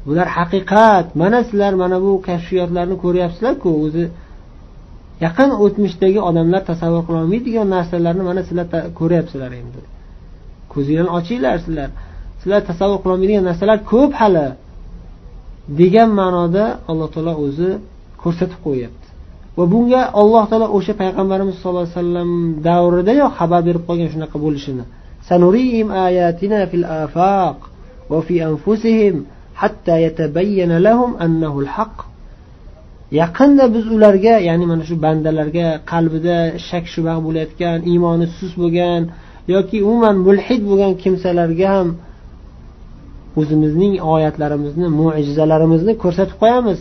bular 0.06 0.28
haqiqat 0.36 1.06
mana 1.20 1.38
sizlar 1.48 1.72
mana 1.82 1.96
bu 2.04 2.12
kashfiyotlarni 2.28 2.96
ko'ryapsizlarku 3.04 3.68
o'zi 3.84 4.04
yaqin 5.25 5.49
o'tmishdagi 5.63 6.19
odamlar 6.29 6.61
tasavvur 6.71 7.03
qilolmaydigan 7.07 7.67
narsalarni 7.75 8.23
mana 8.29 8.41
sizlar 8.47 8.65
ko'ryapsizlar 8.99 9.51
endi 9.61 9.81
ko'zinglarni 10.73 11.11
ochinglar 11.19 11.55
sizlar 11.65 11.89
sizlar 12.41 12.61
tasavvur 12.69 12.99
qilolmaydigan 13.03 13.45
narsalar 13.49 13.77
ko'p 13.91 14.11
hali 14.21 14.47
degan 15.81 16.09
ma'noda 16.19 16.63
alloh 16.91 17.07
taolo 17.15 17.33
o'zi 17.45 17.69
ko'rsatib 18.23 18.59
qo'yyapti 18.67 19.07
va 19.57 19.63
bunga 19.73 20.01
alloh 20.21 20.43
taolo 20.51 20.67
o'sha 20.77 20.93
payg'ambarimiz 21.01 21.55
sallallohu 21.61 21.85
alayhi 21.87 21.99
vasallam 21.99 22.31
davridayoq 22.69 23.31
xabar 23.39 23.61
berib 23.67 23.83
qo'ygan 23.89 24.09
shunaqa 24.13 24.37
bo'lishini 24.45 24.85
سنريهم 25.29 25.91
آياتنا 25.91 26.65
في 26.65 26.77
الآفاق 26.77 27.69
وفي 28.09 28.45
أنفسهم 28.45 29.25
حتى 29.55 30.03
يتبين 30.03 30.77
لهم 30.77 31.17
أنه 31.17 31.59
الحق 31.59 32.05
yaqinda 33.20 33.64
biz 33.74 33.84
ularga 33.96 34.34
ya'ni 34.48 34.66
mana 34.70 34.84
shu 34.88 34.96
bandalarga 35.04 35.68
qalbida 35.92 36.38
shak 36.68 36.84
shubha 36.92 37.14
bo'layotgan 37.26 37.78
iymoni 37.92 38.26
sust 38.36 38.56
bo'lgan 38.62 39.02
yoki 39.54 39.76
umuman 39.88 40.16
mulhid 40.26 40.62
bo'lgan 40.68 40.92
kimsalarga 41.02 41.68
ham 41.74 41.88
o'zimizning 43.40 43.94
oyatlarimizni 44.14 44.88
mo'jizalarimizni 45.00 45.92
ko'rsatib 46.02 46.36
qo'yamiz. 46.42 46.80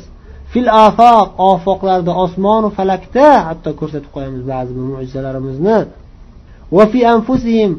Fil 0.51 0.69
afoq 0.87 1.27
ofoqlarda 1.51 2.11
osmonu 2.23 2.69
falakda 2.77 3.27
hatto 3.47 3.69
ko'rsatib 3.79 4.11
qo'yamiz 4.15 4.41
ba'zi 4.53 4.71
bir 4.77 4.85
mo'jizalarimizni. 4.93 5.77
Va 6.75 6.85
fi 6.91 6.99
anfusihim 7.15 7.71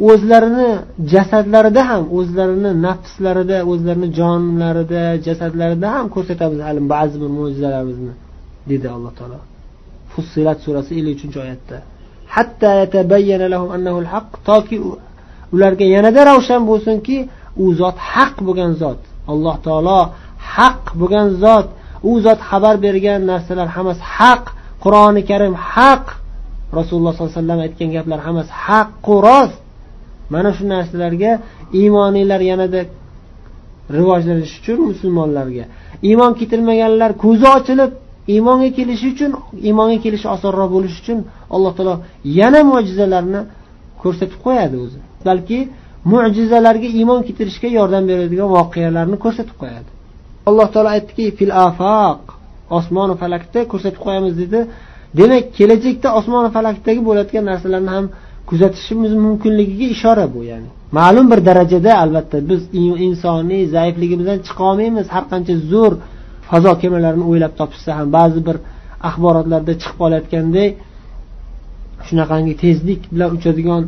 o'zlarini 0.00 0.70
jasadlarida 1.12 1.82
ham 1.90 2.04
o'zlarini 2.18 2.70
nafslarida 2.86 3.58
o'zlarini 3.70 4.08
jonlarida 4.18 5.04
jasadlarida 5.26 5.88
ham 5.96 6.06
ko'rsatamiz 6.14 6.60
hali 6.66 6.80
ba'zi 6.94 7.16
bir 7.22 7.30
mo'jizalarimizni 7.38 8.14
dedi 8.70 8.86
alloh 8.96 9.12
taolo. 9.18 9.38
Fussilat 10.12 10.58
surasi 10.64 10.90
ellik 10.98 11.14
uchinchi 11.18 11.38
oyatda 11.44 11.78
toki 14.48 14.76
ularga 15.54 15.86
yanada 15.94 16.20
ravshan 16.30 16.62
bo'lsinki 16.70 17.16
u 17.64 17.66
zot 17.80 17.96
haq 18.12 18.34
bo'lgan 18.46 18.72
zot. 18.82 19.00
Alloh 19.32 19.56
taolo 19.66 20.00
haq 20.54 20.82
bo'lgan 21.00 21.28
zot. 21.42 21.66
U 22.10 22.12
zot 22.24 22.40
xabar 22.50 22.74
bergan 22.86 23.20
narsalar 23.30 23.68
hammasi 23.76 24.02
haq. 24.18 24.42
Qur'oni 24.84 25.22
karim 25.30 25.54
haq. 25.72 26.04
Rasululloh 26.78 27.12
sollallohu 27.14 27.32
alayhi 27.32 27.42
vasallam 27.42 27.60
aytgan 27.66 27.88
gaplar 27.96 28.18
hammasi 28.26 28.52
haqqu 28.66 29.14
rost 29.28 29.65
mana 30.34 30.50
shu 30.56 30.64
narsalarga 30.74 31.30
iymoniylar 31.80 32.40
yanada 32.50 32.80
rivojlanishi 33.96 34.56
uchun 34.60 34.78
musulmonlarga. 34.90 35.64
Iymon 36.08 36.32
keltirmaganlar 36.38 37.10
ko'zi 37.24 37.46
ochilib 37.56 37.90
iymonga 38.34 38.68
kelishi 38.78 39.06
uchun 39.14 39.32
iymonga 39.68 39.98
kelishi 40.04 40.26
osonroq 40.34 40.70
bo'lishi 40.76 40.98
uchun 41.02 41.18
alloh 41.54 41.72
taolo 41.76 41.94
yana 42.40 42.60
mo'jizalarni 42.70 43.40
ko'rsatib 44.02 44.38
qo'yadi 44.46 44.76
o'zi. 44.84 44.98
Balki 45.28 45.58
mo'jizalarga 46.12 46.88
iymon 47.00 47.20
keltirishga 47.26 47.68
yordam 47.78 48.04
beradigan 48.10 48.48
voqealarni 48.56 49.16
ko'rsatib 49.24 49.56
qo'yadi. 49.62 49.88
Alloh 50.48 50.68
taolo 50.72 50.88
aytdiki 50.96 51.24
fil 51.38 51.52
afaq 51.66 52.20
osmonu 52.78 53.14
falakda 53.22 53.60
ko'rsatib 53.72 54.00
qo'yamiz 54.06 54.34
dedi. 54.42 54.60
Demak 55.18 55.44
kelajakda 55.58 56.08
osmonu 56.18 56.48
falakdagi 56.56 57.00
bo'layotgan 57.08 57.44
narsalarni 57.50 57.90
ham 57.96 58.06
kuzatishimiz 58.48 59.12
mumkinligiga 59.24 59.86
ishora 59.96 60.24
bu 60.34 60.40
ya'ni. 60.50 60.68
Ma'lum 60.98 61.26
bir 61.32 61.40
darajada 61.48 61.92
albatta 62.04 62.38
biz 62.50 62.60
insoniy 63.06 63.62
zaifligimizdan 63.76 64.38
chiqolmaymiz 64.46 65.06
har 65.14 65.24
qancha 65.32 65.54
zo'r 65.72 65.92
fazo 66.50 66.72
kemalarini 66.82 67.24
o'ylab 67.30 67.52
topishsa 67.60 67.90
ham 67.98 68.08
ba'zi 68.18 68.40
bir 68.48 68.56
axborotlarda 69.08 69.72
chiqib 69.80 69.96
qolayotgandek 70.02 70.72
shunaqangi 72.08 72.54
tezlik 72.62 73.00
bilan 73.12 73.30
uchadigan 73.38 73.82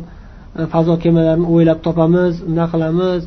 e, 0.59 0.61
fazo 0.73 0.93
kemalarini 1.03 1.47
o'ylab 1.55 1.79
topamiz 1.87 2.33
unaqa 2.51 2.71
qilamiz. 2.73 3.21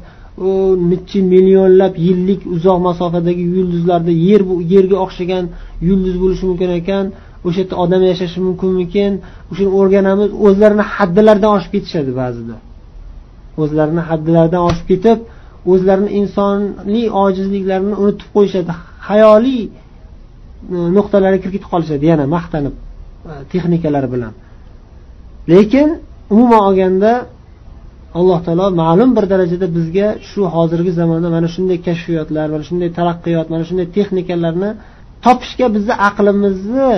U 0.48 0.50
nechi 0.90 1.18
millionlab 1.32 1.94
yillik 2.06 2.40
uzoq 2.54 2.78
masofadagi 2.88 3.44
yulduzlarda 3.56 4.12
yer 4.28 4.42
yerga 4.74 4.96
o'xshagan 5.04 5.44
yulduz 5.88 6.14
bo'lishi 6.22 6.44
mumkin 6.50 6.70
ekan. 6.80 7.04
O'sha 7.46 7.58
yerda 7.62 7.75
odam 7.84 8.02
yashashi 8.11 8.38
mumkinmikin? 8.46 9.12
O'shani 9.50 9.70
o'rganamiz 9.78 10.30
o'zlarini 10.46 10.84
haddilaridan 10.94 11.50
oshib 11.56 11.70
ketishadi 11.76 12.12
ba'zida. 12.20 12.56
O'zlarini 13.62 14.02
haddilaridan 14.11 14.62
oshib 14.68 14.87
ketib 14.92 15.18
o'zlarini 15.72 16.11
insoniy 16.20 17.06
ojizliklarini 17.25 17.94
unutib 18.02 18.28
qo'yishadi 18.37 18.72
hayoliy 19.08 19.62
e, 19.66 19.70
nuqtalarga 20.96 21.38
kirib 21.42 21.54
ketib 21.56 21.70
qolishadi 21.75 22.04
yana 22.12 22.25
maqtanib 22.37 22.75
e, 23.30 23.32
texnikalar 23.52 24.04
bilan. 24.14 24.32
Lekin 25.52 25.88
umuman 26.34 26.61
olganda 26.68 27.12
alloh 28.18 28.38
taolo 28.46 28.66
ma'lum 28.82 29.11
bir 29.16 29.25
darajada 29.32 29.66
bizga 29.76 30.08
shu 30.30 30.40
hozirgi 30.54 30.92
zamonda 31.00 31.28
mana 31.37 31.49
shunday 31.54 31.78
kashfiyotlar 31.87 32.46
mana 32.54 32.64
shunday 32.68 32.90
taraqqiyot 32.99 33.46
mana 33.52 33.64
shunday 33.68 33.87
texnikalarni 33.96 34.70
topishga 35.25 35.66
bizni 35.76 35.94
aqlimizni 36.08 36.90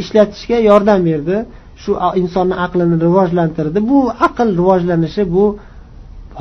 ishlatishga 0.00 0.58
yordam 0.70 1.00
berdi. 1.08 1.36
Shu 1.82 1.90
insonni 2.20 2.54
aqlini 2.64 2.96
rivojlantirdi. 3.06 3.78
Bu 3.90 3.98
aql 4.26 4.48
rivojlanishi 4.60 5.22
bu 5.34 5.44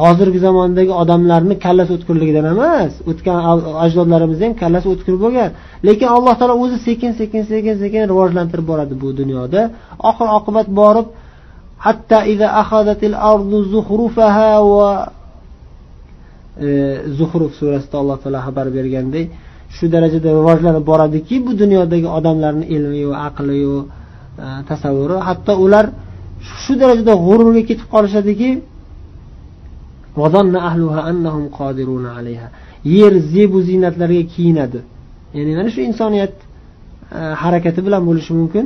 hozirgi 0.02 0.40
zamondagi 0.48 0.92
odamlarni 1.02 1.56
kallasi 1.66 1.92
o'tkirligidan 1.98 2.46
emas. 2.54 2.92
O'tgan 3.10 3.38
ajdodlarimizni 3.86 4.46
ham 4.48 4.56
kallasi 4.64 4.88
o'tkir 4.94 5.16
bo'lgan. 5.24 5.50
Lekin 5.88 6.08
alloh 6.16 6.34
taolo 6.40 6.56
o'zi 6.64 6.78
sekin 6.88 7.12
sekin 7.20 7.44
sekin 7.52 7.76
sekin 7.84 8.02
rivojlantirib 8.12 8.66
boradi 8.72 8.94
bu 9.04 9.08
dunyoda. 9.20 9.62
Oxir 10.10 10.28
oqibat 10.38 10.68
borib 10.80 11.08
hatta 11.86 12.18
va 14.74 14.92
e, 16.60 16.68
zuhruf 17.18 17.52
surasida 17.60 17.96
alloh 18.02 18.18
taolo 18.24 18.40
xabar 18.48 18.68
bergandek 18.78 19.28
shu 19.76 19.86
darajada 19.94 20.30
rivojlanib 20.40 20.84
boradiki 20.92 21.36
bu 21.46 21.52
dunyodagi 21.62 22.08
odamlarni 22.18 22.66
ilmiyu 22.76 23.12
aqliyu 23.28 23.78
e, 24.44 24.48
tasavvuri 24.70 25.18
hatto 25.28 25.54
ular 25.66 25.86
shu 26.62 26.74
darajada 26.82 27.14
g'ururga 27.26 27.62
ketib 27.70 27.88
qolishadiki 27.94 28.50
yer 32.98 33.14
zebu 33.34 33.58
ziynatlarga 33.70 34.24
kiyinadi. 34.34 34.80
Ya'ni 35.38 35.52
mana 35.58 35.70
shu 35.76 35.82
insoniyat 35.90 36.36
e, 37.18 37.20
harakati 37.42 37.80
bilan 37.86 38.02
bo'lishi 38.10 38.32
mumkin. 38.40 38.66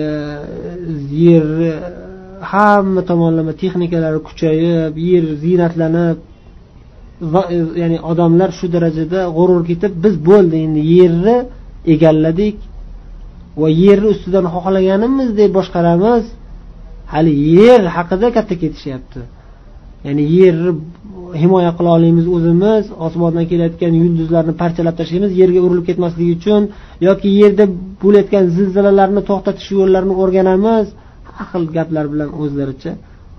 E, 0.00 0.02
yer 1.24 1.46
hamma 2.52 3.02
tomonlama 3.10 3.52
texnikalari 3.62 4.20
kuchayib 4.28 4.94
yer 5.10 5.24
ziynatlanib 5.42 6.18
E, 7.24 7.56
ya'ni 7.82 7.98
odamlar 8.10 8.50
shu 8.58 8.66
darajada 8.74 9.20
g'urur 9.36 9.62
ketib 9.70 9.92
biz 10.04 10.14
bo'ldi 10.28 10.56
endi 10.66 10.82
yerni 10.96 11.36
egalladik 11.94 12.56
va 13.60 13.68
yerni 13.84 14.08
ustidan 14.14 14.46
xohlaganimizdek 14.54 15.50
boshqaramiz 15.58 16.24
hali 17.12 17.32
yer 17.58 17.82
haqida 17.96 18.28
katta 18.36 18.54
ketishyapti. 18.62 19.20
Ya'ni 20.06 20.24
yerni 20.38 20.70
himoya 21.42 21.72
qila 21.78 21.90
olamiz 21.98 22.26
o'zimiz 22.36 22.84
osmondan 23.06 23.44
kelayotgan 23.50 23.92
yulduzlarni 24.02 24.52
parchalab 24.62 24.94
tashlaymiz 25.00 25.32
yerga 25.40 25.60
urilib 25.66 25.84
ketmasligi 25.90 26.32
uchun 26.38 26.62
yoki 27.08 27.28
yerda 27.40 27.64
bo'layotgan 28.02 28.44
zilzilalarni 28.56 29.22
to'xtatish 29.30 29.68
yo'llarini 29.78 30.14
o'rganamiz 30.22 30.86
har 31.36 31.46
xil 31.52 31.64
gaplar 31.76 32.04
bilan 32.12 32.28
o'zlaricha 32.42 32.92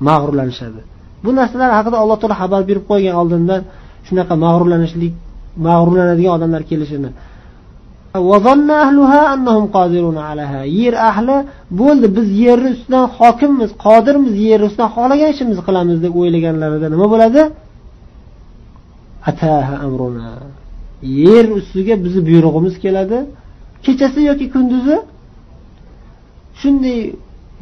mag'rurlanishadi. 0.07 0.81
Bu 1.25 1.31
narsalar 1.39 1.69
haqida 1.77 1.97
alloh 2.03 2.17
taolo 2.21 2.35
xabar 2.41 2.61
berib 2.69 2.85
qo'ygan 2.91 3.15
oldindan 3.21 3.61
shunaqa 4.07 4.33
mag'rurlanishlik 4.45 5.13
mag'rurlanadigan 5.67 6.33
odamlar 6.37 6.61
kelishini. 6.71 7.09
Yer 10.81 10.93
ahli 11.09 11.37
bo'ldi 11.81 12.07
biz 12.17 12.27
yerni 12.43 12.69
ustidan 12.75 13.05
hokimmiz 13.17 13.69
qodirmiz 13.85 14.35
yer 14.49 14.59
ustidan 14.67 14.89
xohlagan 14.95 15.29
ishimizni 15.33 15.63
qilamiz 15.67 15.97
deb 16.05 16.13
o'ylaganlarida 16.21 16.87
nima 16.93 17.07
bo'ladi? 17.13 17.41
Yer 21.23 21.45
ustiga 21.59 21.95
bizni 22.03 22.21
buyrug'imiz 22.29 22.75
keladi. 22.83 23.17
Kechasi 23.85 24.19
yoki 24.29 24.45
kunduzi 24.53 24.97
shunday 26.59 26.99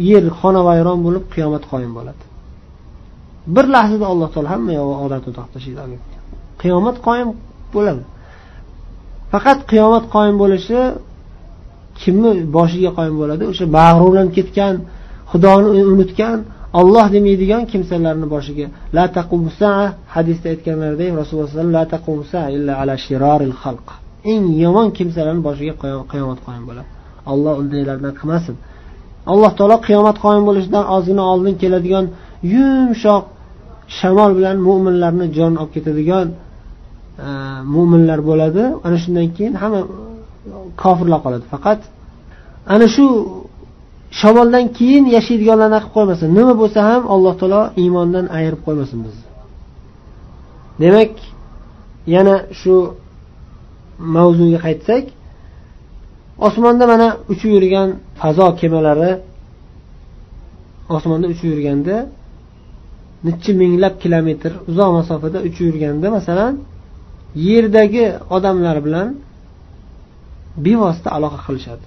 yer 0.09 0.23
xonavayron 0.39 0.99
bo'lib 1.05 1.23
qiyomat 1.33 1.63
qoyim 1.71 1.91
bo'ladi. 1.97 2.23
Bir 3.55 3.65
lahzada 3.75 4.05
alloh 4.11 4.29
taolo 4.33 4.49
hamma 4.53 4.71
yog'i 4.79 4.95
odatni 5.05 5.31
tashlaydi 5.55 5.97
qiyomat 6.61 6.97
qoyim 7.07 7.29
bo'ladi. 7.75 8.03
Faqat 9.31 9.59
qiyomat 9.71 10.05
qoyim 10.15 10.35
bo'lishi 10.43 10.79
kimni 12.01 12.31
boshiga 12.57 12.91
qoyim 12.97 13.15
bo'ladi? 13.21 13.43
O'sha 13.51 13.65
mag'rurlanib 13.77 14.33
ketgan 14.37 14.73
xudoni 15.31 15.67
unutgan 15.93 16.37
olloh 16.79 17.05
demaydigan 17.15 17.63
kimsalarni 17.71 18.27
boshiga. 18.35 18.67
La 18.95 19.03
hadisda 20.15 20.47
aytganlaridek 20.53 21.09
rasululloh 21.21 21.83
eng 24.31 24.43
yomon 24.63 24.87
kimsalarni 24.97 25.43
boshiga 25.47 25.73
qiyomat 26.11 26.39
qoyim 26.45 26.63
bo'ladi. 26.69 26.89
Olloh 27.31 27.53
undaylardan 27.61 28.13
qilmasin. 28.19 28.55
Alloh 29.31 29.51
taolo 29.57 29.77
qiyomat 29.87 30.17
qoyim 30.25 30.43
bo'lishidan 30.49 30.85
ozgina 30.95 31.23
oldin 31.31 31.55
keladigan 31.61 32.05
yumshoq 32.53 33.23
shamol 33.97 34.31
bilan 34.37 34.57
mo'minlarni 34.67 35.25
jon 35.37 35.53
olib 35.61 35.71
ketadigan 35.75 36.27
E, 37.19 37.29
mo'minlar 37.75 38.19
bo'ladi. 38.29 38.63
Ana 38.85 38.97
shundan 39.03 39.27
keyin 39.35 39.53
hamma 39.61 39.81
e, 39.81 39.87
kofirlar 40.81 41.19
qoladi 41.25 41.45
faqat. 41.53 41.79
Ana 42.73 42.87
shu 42.95 43.05
shamoldan 44.21 44.65
keyin 44.77 45.05
yashaydiganlarni 45.15 45.79
qilib 45.79 45.93
qo'ymasin 45.95 46.27
nima 46.37 46.53
bo'lsa 46.61 46.79
ham 46.89 47.03
alloh 47.13 47.33
taolo 47.41 47.61
iymondan 47.81 48.25
ayirib 48.37 48.61
qo'ymasin 48.67 48.99
bizni. 49.05 49.25
Demak 50.81 51.13
yana 52.15 52.35
shu 52.61 52.75
mavzuga 54.15 54.59
qaytsak 54.65 55.05
osmonda 56.47 56.85
mana 56.93 57.07
uchib 57.31 57.49
yurgan 57.55 57.89
fazo 58.19 58.47
kemalari 58.59 59.11
osmonda 60.95 61.25
uchib 61.33 61.47
yurganda 61.53 61.95
nechi 63.27 63.51
minglab 63.61 63.93
kilometr 64.03 64.51
uzoq 64.69 64.89
masofada 64.99 65.37
uchib 65.47 65.63
yurganda 65.69 66.07
masalan 66.17 66.53
yerdagi 67.47 68.05
odamlar 68.35 68.77
bilan 68.85 69.07
bevosita 70.65 71.09
aloqa 71.17 71.39
qilishadi. 71.45 71.85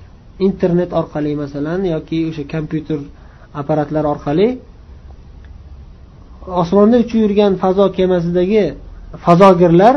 Internet 0.49 0.91
orqali 1.01 1.33
masalan 1.43 1.81
yoki 1.95 2.19
o'sha 2.29 2.45
kompyuter 2.55 2.99
apparatlari 3.61 4.09
orqali 4.15 4.49
osmonda 6.63 6.97
uchib 7.05 7.19
yurgan 7.25 7.53
fazo 7.63 7.85
kemasidagi 7.99 8.65
fazogirlar 9.25 9.95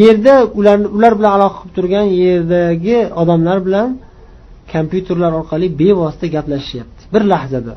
yerda 0.00 0.34
ular 0.58 0.78
ular 0.96 1.12
bilan 1.18 1.32
aloqa 1.38 1.58
qilib 1.60 1.74
turgan 1.76 2.06
yerdagi 2.22 2.98
odamlar 3.22 3.58
bilan 3.66 3.88
kompyuterlar 4.74 5.32
orqali 5.40 5.66
bevosita 5.80 6.26
gaplashishyapti 6.36 7.02
bir 7.14 7.22
lahzada. 7.32 7.74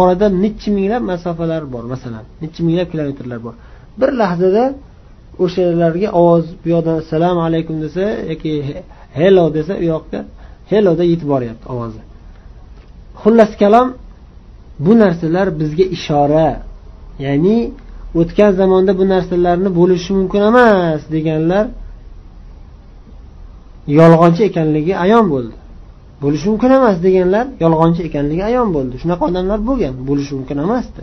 Orada 0.00 0.26
nechi 0.44 0.68
minglab 0.76 1.02
masofalar 1.12 1.62
bor 1.74 1.84
masalan 1.92 2.24
nechi 2.42 2.60
minglab 2.66 2.88
kilometrlar 2.92 3.38
bor. 3.46 3.54
Bir 4.00 4.10
lahzada 4.20 4.64
o'shalarga 5.44 6.08
ovoz 6.20 6.44
bu 6.62 6.66
yoqdan 6.74 6.96
assalomu 7.02 7.40
alaykum 7.48 7.76
desa 7.84 8.04
yoki 8.30 8.52
hello 9.18 9.44
desa 9.56 9.72
u 9.82 9.84
yoqqa 9.94 10.18
helloda 10.70 11.04
yetib 11.12 11.28
boryapti 11.34 11.66
ovozi. 11.74 12.00
Xullas 13.22 13.52
kalom 13.62 13.88
bu 14.84 14.92
narsalar 15.02 15.46
bizga 15.60 15.84
ishora. 15.96 16.48
Ya'ni 17.24 17.58
o'tgan 18.20 18.50
zamonda 18.60 18.92
bu 19.00 19.04
narsalarni 19.14 19.70
bo'lishi 19.78 20.10
mumkin 20.18 20.42
emas 20.50 21.02
deganlar 21.14 21.64
yolg'onchi 23.98 24.42
ekanligi 24.48 24.92
ayon 25.04 25.24
bo'ldi. 25.34 25.54
Bo'lishi 26.24 26.46
mumkin 26.52 26.70
emas 26.78 26.96
deganlar 27.06 27.46
yolg'onchi 27.64 28.00
ekanligi 28.08 28.42
ayon 28.50 28.68
bo'ldi. 28.76 28.94
Shunaqa 29.02 29.22
odamlar 29.30 29.58
bo'lgan 29.68 29.94
bo'lishi 30.08 30.32
mumkin 30.38 30.58
emasdi 30.66 31.02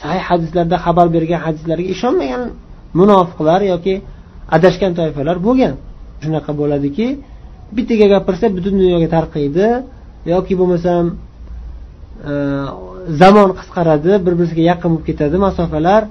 sahih 0.00 0.22
hadislarda 0.30 0.76
xabar 0.84 1.06
bergan 1.16 1.40
hadislarga 1.46 1.88
ishonmagan 1.94 2.42
munofiqlar 3.00 3.60
yoki 3.72 3.94
adashgan 4.56 4.92
toifalar 4.98 5.36
bo'lgan. 5.46 5.74
Shunaqa 6.24 6.52
bo'ladiki 6.60 7.06
bittaga 7.76 8.06
gapirsa 8.14 8.46
butun 8.56 8.74
dunyoga 8.82 9.08
tarqaydi 9.16 9.66
yoki 10.32 10.52
bo'lmasam 10.60 11.04
e, 12.30 12.32
zamon 13.20 13.50
qisqaradi 13.58 14.12
bir 14.24 14.34
biriga 14.40 14.62
yaqin 14.72 14.90
bo'lib 14.92 15.06
ketadi 15.10 15.36
masofalar 15.46 16.02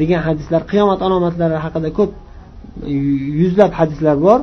degan 0.00 0.20
hadislar 0.26 0.62
qiyomat 0.70 1.00
alomatlari 1.06 1.56
haqida 1.64 1.88
ko'p 1.98 2.12
yuzlab 3.40 3.72
hadislar 3.80 4.16
bor. 4.26 4.40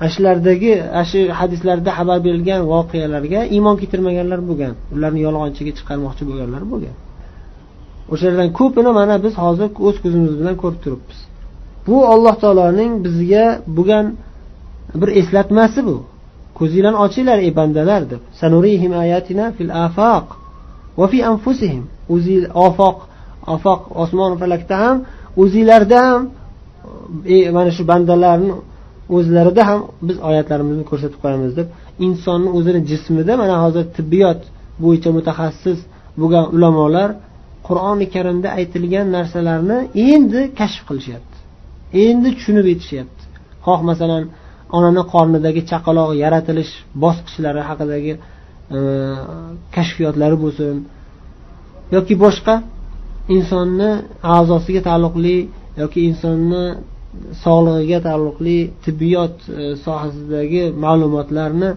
Ana 0.00 0.08
shulardagi 0.14 0.72
ana 0.96 1.04
shu 1.10 1.20
hadislarda 1.40 1.90
xabar 1.98 2.18
berilgan 2.26 2.60
voqealarga 2.72 3.40
iymon 3.56 3.76
keltirmaganlar 3.80 4.40
bo'lgan. 4.48 4.72
Ularni 4.94 5.20
yolg'onchiga 5.26 5.72
chiqarmoqchi 5.78 6.22
bo'lganlar 6.30 6.62
bo'lgan. 6.72 6.94
O'shalardan 8.12 8.50
ko'pini 8.58 8.90
mana 8.98 9.14
biz 9.24 9.34
hozir 9.44 9.68
o'z 9.86 9.96
ko'zimiz 10.02 10.32
bilan 10.40 10.56
ko'rib 10.62 10.80
turibmiz. 10.84 11.18
Bu 11.86 11.96
alloh 12.12 12.34
taoloning 12.42 12.92
bizga 13.06 13.46
bo'lgan 13.76 14.06
bir 15.00 15.10
eslatmasi 15.20 15.80
bu. 15.88 15.96
Ko'zinglarni 16.58 16.98
ochinglar 17.04 17.38
ey 17.46 17.52
bandalar 17.60 18.02
deb. 18.12 18.22
Sanurihim 18.40 18.92
ayatina 19.04 19.46
fil 19.56 19.72
afaq 19.86 20.26
va 20.98 21.06
fi 21.12 21.18
anfusihim. 21.32 21.84
Ofoq 22.66 22.98
ofoq 23.54 23.80
osmon 24.02 24.32
falakda 24.40 24.76
ham 24.84 24.96
o'zinglarda 25.42 25.98
ham 26.08 26.22
mana 27.56 27.70
shu 27.76 27.82
bandalarni 27.90 28.52
o'zlarida 29.16 29.62
ham 29.70 29.80
biz 30.08 30.16
oyatlarimizni 30.28 30.84
ko'rsatib 30.90 31.18
qo'yamiz 31.24 31.52
deb 31.58 31.68
insonni 32.06 32.50
o'zini 32.58 32.80
jismida 32.90 33.32
mana 33.42 33.56
hozir 33.64 33.84
tibbiyot 33.96 34.40
bo'yicha 34.84 35.10
mutaxassis 35.18 35.78
bo'lgan 36.20 36.44
ulamolar 36.56 37.10
qur'oni 37.68 38.06
karimda 38.14 38.48
aytilgan 38.58 39.06
narsalarni 39.16 39.78
endi 40.12 40.40
kashf 40.60 40.82
qilishyapti. 40.88 41.36
Endi 42.06 42.28
tushunib 42.36 42.66
yetishyapti. 42.72 43.22
Xoh 43.66 43.80
masalan 43.90 44.22
onani 44.76 45.02
qornidagi 45.12 45.62
chaqaloq 45.70 46.10
yaratilish 46.24 46.72
bosqichlari 47.02 47.62
haqidagi 47.68 48.12
e, 48.76 48.78
kashfiyotlari 49.74 50.36
bo'lsin 50.44 50.74
yoki 51.96 52.14
boshqa 52.24 52.54
insonni 53.36 53.90
a'zosiga 54.36 54.80
taalluqli 54.88 55.36
yoki 55.82 55.98
insonni 56.10 56.62
sog'lig'iga 57.44 57.98
taalluqli 58.06 58.58
tibbiyot 58.84 59.36
e, 59.48 59.64
sohasidagi 59.84 60.62
ma'lumotlarni 60.84 61.70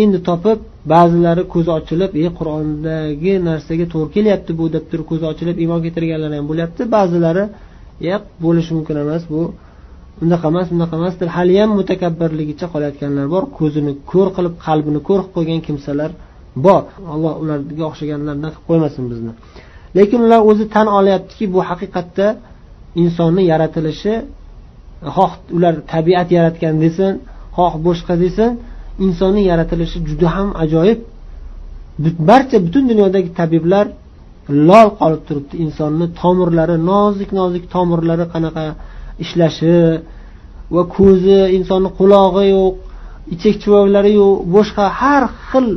endi 0.00 0.18
topib 0.28 0.58
ba'zilari 0.92 1.42
ko'zi 1.54 1.70
ochilib 1.78 2.10
e 2.24 2.28
qur'ondagi 2.38 3.32
narsaga 3.48 3.86
to'g'ri 3.92 4.10
kelyapti 4.16 4.52
bu 4.60 4.64
deb 4.74 4.84
turib 4.90 5.06
ko'zi 5.10 5.24
ochilib 5.32 5.56
iymon 5.62 5.80
keltirganlar 5.84 6.30
ham 6.38 6.46
bo'lyapti. 6.50 6.82
Ba'zilari 6.96 7.44
yo'q 8.08 8.22
bo'lishi 8.44 8.72
mumkin 8.76 8.96
emas 9.04 9.22
bu 9.32 9.42
unaqa 10.24 10.46
emas 10.52 10.66
bunaqa 10.72 10.94
emas 11.00 11.14
deb 11.20 11.30
haliyam 11.36 11.70
mutakabbirligicha 11.78 12.66
qolayotganlar 12.74 13.26
bor. 13.34 13.42
Ko'zini 13.58 13.92
ko'r 14.12 14.28
qilib 14.36 14.54
qalbini 14.66 15.00
ko'r 15.08 15.20
qilib 15.22 15.34
qo'ygan 15.36 15.60
kimsalar 15.66 16.10
bor. 16.66 16.82
Alloh 17.14 17.32
ularga 17.42 17.84
o'xshaganlardan 17.90 18.50
qilib 18.54 18.66
qo'ymasin 18.70 19.04
bizni. 19.12 19.32
Lekin 19.98 20.20
ular 20.26 20.40
o'zi 20.50 20.64
tan 20.74 20.86
olyaptiki 20.98 21.44
bu 21.54 21.60
haqiqatda 21.70 22.26
insonni 23.02 23.42
yaratilishi 23.52 24.12
xoh 25.16 25.32
ular 25.56 25.74
tabiat 25.92 26.28
yaratgan 26.36 26.74
desin 26.84 27.12
xoh 27.56 27.72
boshqa 27.86 28.14
desin 28.24 28.50
insonning 29.04 29.44
yaratilishi 29.52 29.98
juda 30.08 30.28
ham 30.36 30.48
ajoyib. 30.64 31.00
Barcha 32.28 32.56
butun 32.66 32.84
dunyodagi 32.90 33.30
tabiblar 33.40 33.86
lol 34.68 34.88
qolib 35.00 35.22
turibdi 35.28 35.54
insonni 35.64 36.06
tomirlari 36.20 36.76
nozik 36.90 37.30
nozik 37.38 37.64
tomirlari 37.74 38.24
qanaqa 38.34 38.64
ishlashi 39.24 39.76
va 40.74 40.82
ko'zi 40.96 41.38
insonni 41.58 41.90
qulog'i 41.98 42.44
yo'q 42.54 42.74
ichak 43.34 43.54
chuvaklari 43.62 44.10
yo'q 44.20 44.34
boshqa 44.54 44.84
har 45.00 45.22
xil 45.50 45.68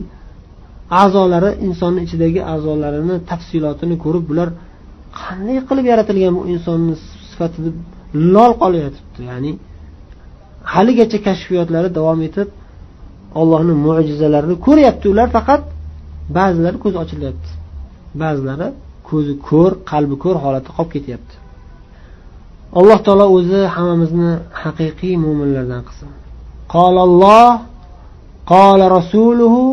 a'zolari 1.02 1.52
insonni 1.68 2.00
ichidagi 2.06 2.42
a'zolarini 2.54 3.16
tafsilotini 3.30 3.96
ko'rib 4.04 4.24
bular 4.30 4.48
qanday 5.22 5.58
qilib 5.68 5.86
yaratilgan 5.92 6.34
bu 6.38 6.42
insonni 6.54 6.94
sifatida 7.32 7.70
lol 8.36 8.52
qolayotibdi. 8.62 9.20
Ya'ni 9.32 9.52
haligacha 10.74 11.18
kashfiyotlari 11.28 11.90
davom 11.98 12.20
etib 12.28 12.50
ollohni 13.40 13.74
mo'jizalarini 13.86 14.56
ko'ryapti. 14.66 15.06
Ular 15.14 15.28
faqat 15.38 15.62
ba'zilari 16.38 16.78
ko'zi 16.84 16.98
ochilyapti. 17.04 17.50
Ba'zilari 18.22 18.68
ko'zi 19.10 19.34
ko'r 19.50 19.72
qalbi 19.92 20.16
ko'r 20.24 20.38
holatda 20.44 20.72
qolib 20.78 20.92
ketyapti. 20.96 21.36
Alloh 22.80 23.00
taolo 23.06 23.26
o'zi 23.38 23.60
hammamizni 23.76 24.32
haqiqiy 24.62 25.16
mo'minlardan 25.26 25.82
qilsin. 25.88 26.10
Qololloh 26.76 27.52
qola 28.52 28.86
rasuluhu 28.98 29.64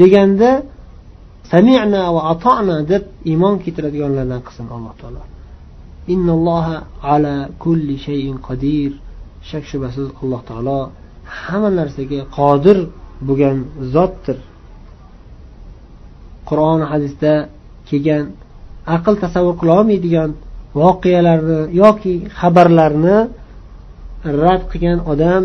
deganda 0.00 0.50
samina 1.52 2.02
va 2.14 2.22
atona 2.32 2.76
deb 2.92 3.02
iymon 3.30 3.54
keltiradiganlardan 3.62 4.40
qilsin 4.46 4.66
alloh 4.76 4.94
taolo. 5.00 5.20
Innalloha 6.12 6.76
ala 7.14 7.36
kulli 7.62 7.96
shayin 8.06 8.36
qodir 8.48 8.90
shak 9.48 9.64
shubhasiz 9.70 10.08
alloh 10.22 10.40
taolo 10.50 10.80
hamma 11.40 11.70
narsaga 11.80 12.20
qodir 12.38 12.78
bo'lgan 13.26 13.58
zotdir. 13.94 14.38
Qur'on 16.48 16.80
hadisda 16.92 17.32
kelgan 17.88 18.24
aql 18.96 19.14
tasavvur 19.24 19.54
qilolmaydigan 19.60 20.30
voqealarni 20.82 21.60
yoki 21.82 22.14
xabarlarni 22.38 23.18
rad 24.42 24.62
qilgan 24.70 24.98
odam 25.12 25.42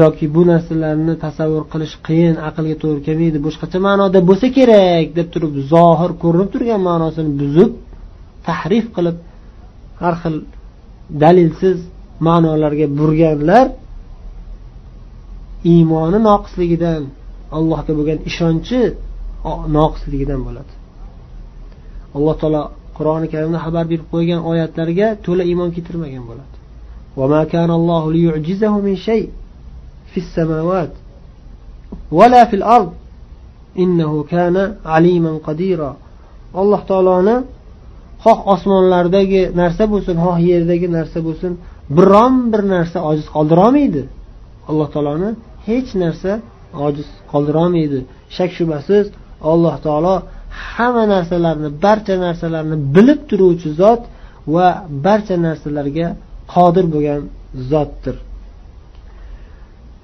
yoki 0.00 0.26
bu 0.34 0.42
narsalarni 0.50 1.14
tasavvur 1.24 1.64
qilish 1.72 1.94
qiyin 2.06 2.36
aqlga 2.48 2.74
to'g'ri 2.82 3.00
kelmaydi 3.06 3.38
boshqacha 3.46 3.78
ma'noda 3.88 4.18
bo'lsa 4.28 4.46
kerak 4.58 5.06
deb 5.18 5.28
turib 5.34 5.54
zohir 5.72 6.10
ko'rinib 6.22 6.48
turgan 6.54 6.80
ma'nosini 6.88 7.30
buzib 7.40 7.70
tahrif 8.47 8.85
qilib 8.95 9.17
har 10.01 10.15
xil 10.21 10.35
dalilsiz 11.23 11.77
ma'nolarga 12.27 12.87
burganlar 12.99 13.67
iymoni 15.73 16.19
noqisligidan 16.29 17.01
allohga 17.57 17.91
bo'lgan 17.97 18.19
ishonchi 18.29 18.81
noqisligidan 19.77 20.39
bo'ladi 20.47 20.73
alloh 22.17 22.35
taolo 22.41 22.63
qur'oni 22.97 23.27
karimda 23.33 23.59
xabar 23.65 23.85
berib 23.91 24.07
qo'ygan 24.13 24.39
oyatlarga 24.51 25.07
to'la 25.25 25.43
iymon 25.51 25.69
keltirmagan 25.75 26.23
bo'ladi 26.29 26.55
في 30.11 30.17
السماوات 30.17 30.89
ولا 32.11 32.45
في 32.45 32.55
الأرض 32.55 32.93
إنه 33.83 34.23
كان 34.23 34.75
عليما 34.85 35.39
قديرا 35.47 35.95
alloh 36.55 36.81
taoloni 36.89 37.35
xoh 38.24 38.38
osmonlardagi 38.54 39.42
narsa 39.60 39.84
bo'lsin 39.92 40.16
xoh 40.24 40.38
yerdagi 40.50 40.88
narsa 40.98 41.18
bo'lsin 41.26 41.52
biron 41.96 42.34
bir 42.52 42.62
narsa 42.74 42.98
ojiz 43.10 43.26
qoldirolmaydi. 43.36 44.02
Alloh 44.70 44.88
taoloni 44.94 45.30
hech 45.68 45.90
narsa 46.02 46.32
ojiz 46.86 47.08
qoldirolmaydi. 47.32 47.98
Shak 48.36 48.50
shubhasiz 48.58 49.06
alloh 49.52 49.76
taolo 49.86 50.14
hamma 50.74 51.04
narsalarni 51.14 51.68
barcha 51.84 52.14
narsalarni 52.26 52.76
bilib 52.94 53.20
turuvchi 53.30 53.70
zot 53.80 54.02
va 54.54 54.68
barcha 55.06 55.36
narsalarga 55.46 56.08
qodir 56.54 56.84
bo'lgan 56.94 57.20
zotdir. 57.70 58.16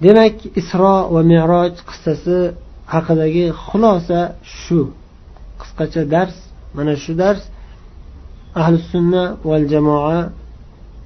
Demak 0.05 0.37
isro 0.61 0.97
va 1.15 1.23
meroj 1.33 1.73
qissasi 1.89 2.39
haqidagi 2.95 3.47
xulosa 3.65 4.21
shu. 4.61 4.81
Qisqacha 5.61 6.03
dars 6.15 6.37
mana 6.77 6.95
shu 7.05 7.13
dars 7.23 7.43
ahli 8.62 8.79
sunna 8.92 9.23
val 9.49 9.64
jamoa 9.73 10.18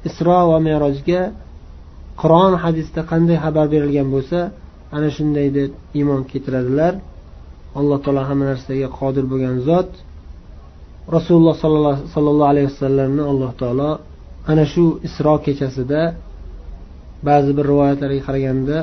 isro 0.08 0.38
va 0.50 0.58
merojga 0.66 1.22
qur'on 2.20 2.52
hadisda 2.64 3.00
qanday 3.10 3.36
xabar 3.44 3.66
berilgan 3.74 4.08
bo'lsa 4.14 4.38
ana 4.96 5.08
shunday 5.16 5.48
deb 5.58 5.70
iymon 5.98 6.22
keltiradilar. 6.30 6.92
Alloh 7.80 7.98
taolo 8.04 8.22
hamma 8.28 8.44
narsaga 8.52 8.88
qodir 8.98 9.24
bo'lgan 9.32 9.56
zot. 9.68 9.90
Rasululloh 11.16 11.54
sollallohu 12.14 12.50
alayhi 12.52 12.68
vasallamni 12.72 13.22
alloh 13.32 13.50
taolo 13.60 13.90
ana 14.50 14.64
shu 14.72 14.84
isro 15.08 15.34
kechasida 15.44 16.02
ba'zi 17.28 17.50
bir 17.56 17.64
rivoyatlarga 17.70 18.20
qaraganda 18.28 18.76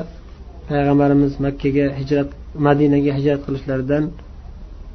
payg'ambarimiz 0.68 1.32
makkaga 1.46 1.86
hijrat 2.00 2.28
madinaga 2.66 3.10
hijrat 3.18 3.40
qilishlaridan 3.46 4.04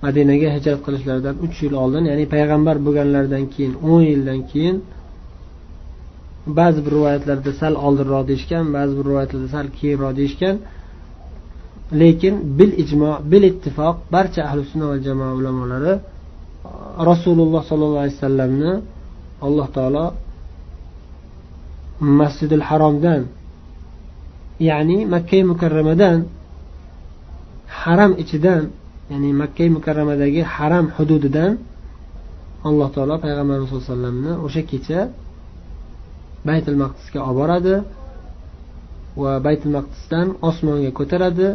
madinaga 0.06 0.48
hijrat 0.56 0.80
qilishlaridan 0.86 1.36
uch 1.46 1.58
yil 1.64 1.74
oldin 1.84 2.04
ya'ni 2.10 2.26
payg'ambar 2.34 2.76
bo'lganlaridan 2.86 3.44
keyin 3.54 3.74
o'n 3.92 4.02
yildan 4.12 4.40
keyin 4.52 4.76
ba'zi 6.60 6.80
bir 6.86 6.92
rivoyatlarda 6.98 7.52
sal 7.62 7.74
oldinroq 7.86 8.24
deyishgan 8.30 8.64
ba'zi 8.76 8.94
bir 8.98 9.06
rivoyatlarda 9.10 9.50
sal 9.56 9.68
keyinroq 9.80 10.14
deyishgan. 10.20 10.56
Lekin 12.02 12.36
bil 12.58 12.72
ijmo 12.84 13.12
bil 13.32 13.44
ittifoq 13.52 13.96
barcha 14.14 14.42
ahli 14.50 14.62
sunna 14.72 14.86
va 14.92 14.98
jamoa 15.06 15.32
ulamolari 15.40 15.94
rasululloh 17.10 17.62
sollallohu 17.70 18.02
alayhi 18.04 18.18
vasallamni 18.18 18.72
alloh 19.48 19.68
taolo 19.78 20.06
masjidil 22.20 22.64
haromdan 22.70 23.22
ya'ni 24.70 24.98
makka 25.14 25.40
mukarramadan 25.52 26.18
haram 27.80 28.12
ichidan 28.24 28.64
ya'ni 29.12 29.30
makka 29.42 29.66
mukarramadagi 29.78 30.42
haram 30.56 30.86
hududidan 30.96 31.52
alloh 32.68 32.88
taolo 32.96 33.16
payg'ambarimiz 33.24 33.68
sallallohu 33.70 33.86
alayhi 33.86 33.94
vasallamni 33.94 34.34
o'sha 34.46 34.62
kecha 34.72 35.00
baytul 36.48 36.78
maqdisga 36.84 37.20
olib 37.28 37.38
boradi 37.42 37.76
va 39.22 39.32
baytul 39.46 39.72
maqdisdan 39.78 40.28
osmonga 40.50 40.92
ko'taradi. 41.00 41.50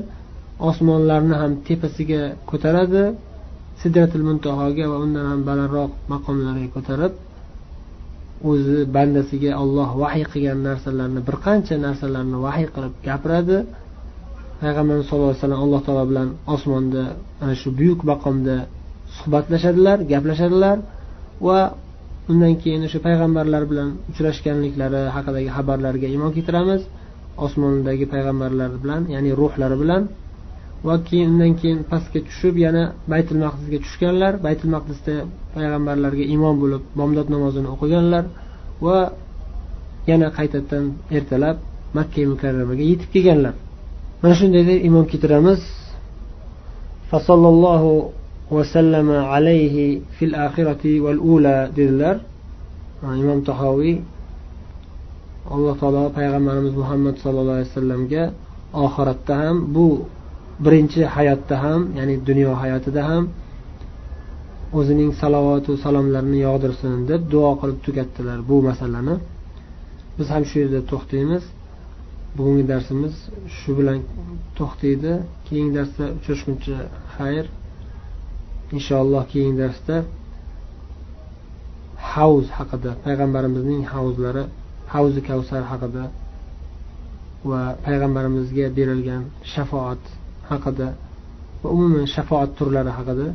Osmonlarni 0.70 1.34
ham 1.42 1.52
tepasiga 1.66 2.22
ko'taradi. 2.50 3.04
Sidratul 3.80 4.24
muntahoga 4.28 4.84
va 4.92 4.96
undan 5.04 5.24
ham 5.30 5.40
balandroq 5.48 5.90
maqomlarga 6.12 6.68
ko'tarib 6.76 7.12
o'zi 8.50 8.78
bandasiga 8.96 9.50
olloh 9.62 9.90
vahiy 10.02 10.24
qilgan 10.32 10.58
narsalarni 10.68 11.20
bir 11.28 11.36
qancha 11.46 11.74
narsalarni 11.86 12.38
vahiy 12.46 12.68
qilib 12.74 12.94
gapiradi. 13.08 13.58
Payg'ambarimiz 14.62 15.06
sallallohu 15.08 15.30
alayhi 15.30 15.42
vasallam 15.42 15.62
alloh 15.66 15.80
taolo 15.86 16.04
bilan 16.10 16.28
osmonda 16.54 17.02
ana 17.42 17.54
shu 17.60 17.68
buyuk 17.78 18.00
maqomda 18.10 18.56
suhbatlashadilar 19.16 19.98
gaplashadilar 20.12 20.76
va 21.46 21.58
undan 22.30 22.54
keyin 22.62 22.82
o'sha 22.86 22.98
payg'ambarlar 23.06 23.62
bilan 23.70 23.88
uchrashganliklari 24.10 25.02
haqidagi 25.16 25.48
xabarlarga 25.56 26.06
iymon 26.14 26.30
keltiramiz. 26.36 26.82
Osmondagi 27.44 28.06
payg'ambarlar 28.14 28.70
bilan 28.82 29.02
ya'ni 29.14 29.30
ruhlari 29.40 29.76
bilan 29.82 30.02
va 30.86 30.94
keyin 31.08 31.28
undan 31.34 31.52
keyin 31.60 31.78
pastga 31.90 32.20
tushib 32.28 32.54
yana 32.64 32.82
baytul 33.12 33.38
maqdisga 33.44 33.78
tushganlar. 33.84 34.32
Baytul 34.46 34.70
maqdisda 34.76 35.14
payg'ambarlarga 35.56 36.24
iymon 36.32 36.54
bo'lib 36.62 36.82
bomdod 36.98 37.28
namozini 37.34 37.68
o'qiganlar 37.74 38.24
va 38.86 38.98
yana 40.10 40.28
qaytadan 40.38 40.84
ertalab 41.18 41.56
makka 41.98 42.20
mukarramaga 42.32 42.84
yetib 42.90 43.10
kelganlar. 43.14 43.54
Mana 44.22 44.34
shunday 44.38 44.62
deb 44.68 44.78
iymon 44.86 45.04
keltiramiz. 45.10 45.60
Fasollallohu 47.10 47.92
vasallama 48.56 49.18
alayhi 49.34 50.02
fil 50.16 50.34
axirati 50.46 50.92
val 51.04 51.20
ula 51.34 51.56
dedilar. 51.76 52.16
Imom 53.22 53.40
tahoviy 53.50 53.96
alloh 55.54 55.74
taolo 55.80 56.02
payg'ambarimiz 56.18 56.74
muhammad 56.82 57.14
sallallohu 57.22 57.56
alayhi 57.58 57.70
vasallamga 57.72 58.24
oxiratda 58.84 59.34
ham 59.42 59.56
bu 59.74 59.86
birinchi 60.64 61.00
hayotda 61.14 61.56
ham 61.64 61.80
ya'ni 61.98 62.14
dunyo 62.28 62.50
hayotida 62.62 63.02
ham 63.10 63.24
o'zining 64.78 65.10
salovatu 65.22 65.70
salomlarini 65.84 66.38
yog'dirsin 66.48 66.92
deb 67.10 67.22
duo 67.32 67.50
qilib 67.60 67.78
tugatdilar 67.86 68.38
bu 68.48 68.56
masalani. 68.68 69.14
Biz 70.16 70.26
ham 70.34 70.42
shu 70.50 70.56
yerda 70.62 70.80
to'xtaymiz. 70.90 71.44
bugungi 72.37 72.63
darsimiz 72.71 73.15
shu 73.57 73.71
bilan 73.79 73.99
to'xtaydi 74.57 75.13
keyingi 75.47 75.71
darsda 75.77 76.05
uchrashguncha 76.17 76.77
xayr 77.15 77.45
inshaalloh 78.75 79.23
keyingi 79.31 79.57
darsda 79.63 79.95
havz 82.13 82.45
haqida 82.57 82.91
payg'ambarimizning 83.05 83.81
havzlari 83.93 84.43
havzi 84.93 85.19
kavsar 85.29 85.63
haqida 85.71 86.03
va 87.49 87.61
payg'ambarimizga 87.85 88.65
berilgan 88.77 89.23
shafoat 89.53 90.03
haqida 90.51 90.87
va 91.61 91.67
umuman 91.75 92.05
shafoat 92.15 92.49
turlari 92.59 92.91
haqida 92.97 93.27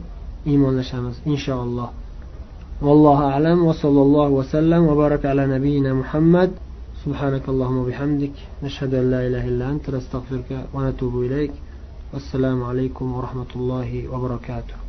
iymonlashamiz 0.50 1.16
inshaalloh 1.32 1.90
والله 2.86 3.18
أعلم 3.32 3.58
وصلى 3.68 4.00
الله 4.06 4.28
وسلم 4.40 4.82
وبارك 4.90 5.22
على 5.32 5.44
نبينا 5.54 5.90
محمد 6.00 6.50
سبحانك 7.05 7.49
اللهم 7.49 7.77
وبحمدك 7.77 8.31
نشهد 8.63 8.93
أن 8.93 9.11
لا 9.11 9.27
إله 9.27 9.47
إلا 9.47 9.69
أنت 9.69 9.89
نستغفرك 9.89 10.65
ونتوب 10.73 11.21
إليك 11.21 11.53
والسلام 12.13 12.63
عليكم 12.63 13.13
ورحمة 13.13 13.51
الله 13.55 14.09
وبركاته. 14.09 14.84